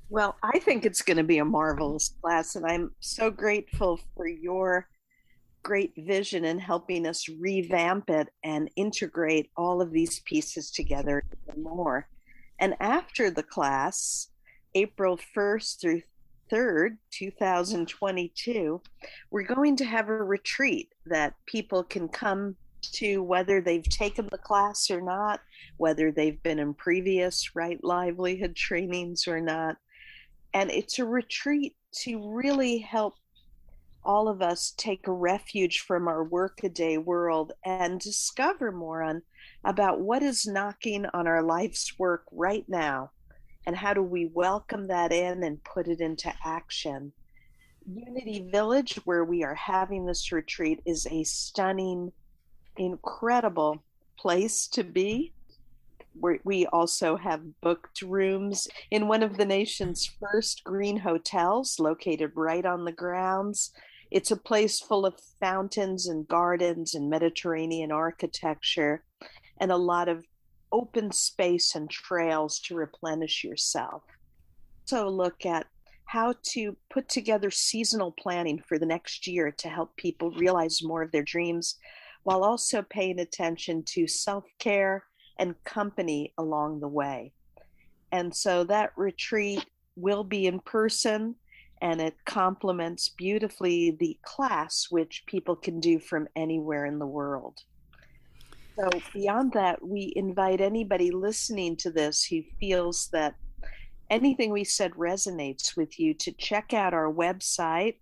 Well, 0.09 0.37
I 0.42 0.59
think 0.59 0.85
it's 0.85 1.03
going 1.03 1.18
to 1.18 1.22
be 1.24 1.38
a 1.38 1.44
marvelous 1.44 2.14
class, 2.20 2.57
and 2.57 2.66
I'm 2.66 2.90
so 3.00 3.31
grateful 3.31 4.00
for 4.16 4.26
your 4.26 4.88
great 5.62 5.92
vision 5.96 6.44
in 6.44 6.59
helping 6.59 7.07
us 7.07 7.29
revamp 7.29 8.11
it 8.11 8.29
and 8.44 8.70
integrate 8.77 9.51
all 9.57 9.81
of 9.81 9.92
these 9.92 10.20
pieces 10.20 10.70
together 10.70 11.25
more. 11.57 12.09
And 12.59 12.75
after 12.81 13.31
the 13.31 13.42
class, 13.42 14.29
April 14.75 15.18
1st 15.37 15.81
through 15.81 16.03
3rd, 16.53 16.96
2022, 17.12 18.81
we're 19.31 19.42
going 19.42 19.77
to 19.77 19.85
have 19.85 20.09
a 20.09 20.12
retreat 20.14 20.92
that 21.07 21.35
people 21.46 21.85
can 21.85 22.09
come 22.09 22.57
to 22.83 23.23
whether 23.23 23.61
they've 23.61 23.88
taken 23.88 24.29
the 24.31 24.38
class 24.38 24.90
or 24.90 25.01
not, 25.01 25.40
whether 25.77 26.11
they've 26.11 26.42
been 26.42 26.59
in 26.59 26.75
previous 26.75 27.55
right 27.55 27.83
livelihood 27.85 28.57
trainings 28.57 29.29
or 29.29 29.40
not. 29.40 29.77
And 30.55 30.70
it's 30.70 30.99
a 30.99 31.05
retreat 31.05 31.77
to 32.03 32.33
really 32.33 32.79
help 32.79 33.14
all 34.04 34.28
of 34.28 34.42
us 34.42 34.72
take 34.76 35.04
refuge 35.06 35.80
from 35.80 36.08
our 36.08 36.24
workaday 36.24 36.96
world 36.96 37.52
and 37.64 38.00
discover 38.00 38.72
more 38.72 39.02
on 39.02 39.22
about 39.64 40.00
what 40.00 40.22
is 40.22 40.46
knocking 40.46 41.06
on 41.12 41.26
our 41.26 41.42
life's 41.42 41.98
work 41.98 42.24
right 42.32 42.64
now 42.68 43.10
and 43.66 43.76
how 43.76 43.94
do 43.94 44.02
we 44.02 44.26
welcome 44.26 44.88
that 44.88 45.12
in 45.12 45.42
and 45.42 45.62
put 45.64 45.86
it 45.86 46.00
into 46.00 46.32
action? 46.44 47.12
Unity 47.86 48.48
Village, 48.50 48.96
where 49.04 49.24
we 49.24 49.44
are 49.44 49.54
having 49.54 50.06
this 50.06 50.32
retreat, 50.32 50.80
is 50.86 51.06
a 51.10 51.24
stunning, 51.24 52.12
incredible 52.76 53.82
place 54.18 54.66
to 54.68 54.82
be. 54.82 55.32
we 56.44 56.66
also 56.66 57.16
have 57.16 57.60
booked 57.60 58.02
rooms 58.02 58.66
in 58.90 59.08
one 59.08 59.22
of 59.22 59.36
the 59.36 59.44
nation's 59.44 60.10
first 60.20 60.64
green 60.64 60.96
hotels 60.96 61.78
located 61.78 62.32
right 62.34 62.66
on 62.66 62.84
the 62.84 62.92
grounds. 62.92 63.72
It's 64.11 64.31
a 64.31 64.37
place 64.37 64.81
full 64.81 65.07
of 65.07 65.20
fountains 65.40 66.09
and 66.09 66.27
gardens 66.27 66.94
and 66.94 67.09
Mediterranean 67.09 67.92
architecture 67.92 69.05
and 69.61 69.70
a 69.70 69.77
lot 69.77 70.09
of 70.09 70.25
open 70.73 71.12
space 71.12 71.75
and 71.75 71.88
trails 71.88 72.61
to 72.61 72.75
replenish 72.75 73.44
yourself. 73.44 74.03
So, 74.85 75.09
look 75.09 75.46
at 75.46 75.66
how 76.07 76.35
to 76.42 76.77
put 76.92 77.09
together 77.09 77.53
seasonal 77.53 78.11
planning 78.11 78.61
for 78.66 78.79
the 78.79 78.87
next 78.87 79.29
year 79.29 79.53
to 79.53 79.68
help 79.68 79.96
people 79.96 80.33
realize 80.33 80.83
more 80.83 81.03
of 81.03 81.12
their 81.12 81.23
dreams 81.23 81.77
while 82.25 82.42
also 82.42 82.83
paying 82.83 83.20
attention 83.20 83.85
to 83.85 84.09
self 84.09 84.44
care 84.59 85.05
and 85.38 85.55
company 85.64 86.35
along 86.37 86.81
the 86.81 86.88
way. 86.88 87.33
And 88.11 88.35
so 88.35 88.64
that 88.64 88.92
retreat 88.96 89.64
will 89.94 90.25
be 90.25 90.46
in 90.46 90.59
person 90.61 91.37
and 91.80 92.00
it 92.00 92.16
complements 92.26 93.08
beautifully 93.08 93.92
the 93.92 94.18
class, 94.22 94.88
which 94.90 95.24
people 95.26 95.56
can 95.56 95.80
do 95.80 95.98
from 95.98 96.28
anywhere 96.36 96.84
in 96.84 96.98
the 96.98 97.06
world. 97.06 97.62
So, 98.76 98.90
beyond 99.12 99.52
that, 99.52 99.86
we 99.86 100.12
invite 100.16 100.60
anybody 100.60 101.10
listening 101.10 101.76
to 101.76 101.90
this 101.90 102.24
who 102.24 102.42
feels 102.58 103.08
that 103.12 103.34
anything 104.10 104.52
we 104.52 104.64
said 104.64 104.92
resonates 104.92 105.76
with 105.76 105.98
you 105.98 106.14
to 106.14 106.32
check 106.32 106.72
out 106.72 106.94
our 106.94 107.12
website, 107.12 107.96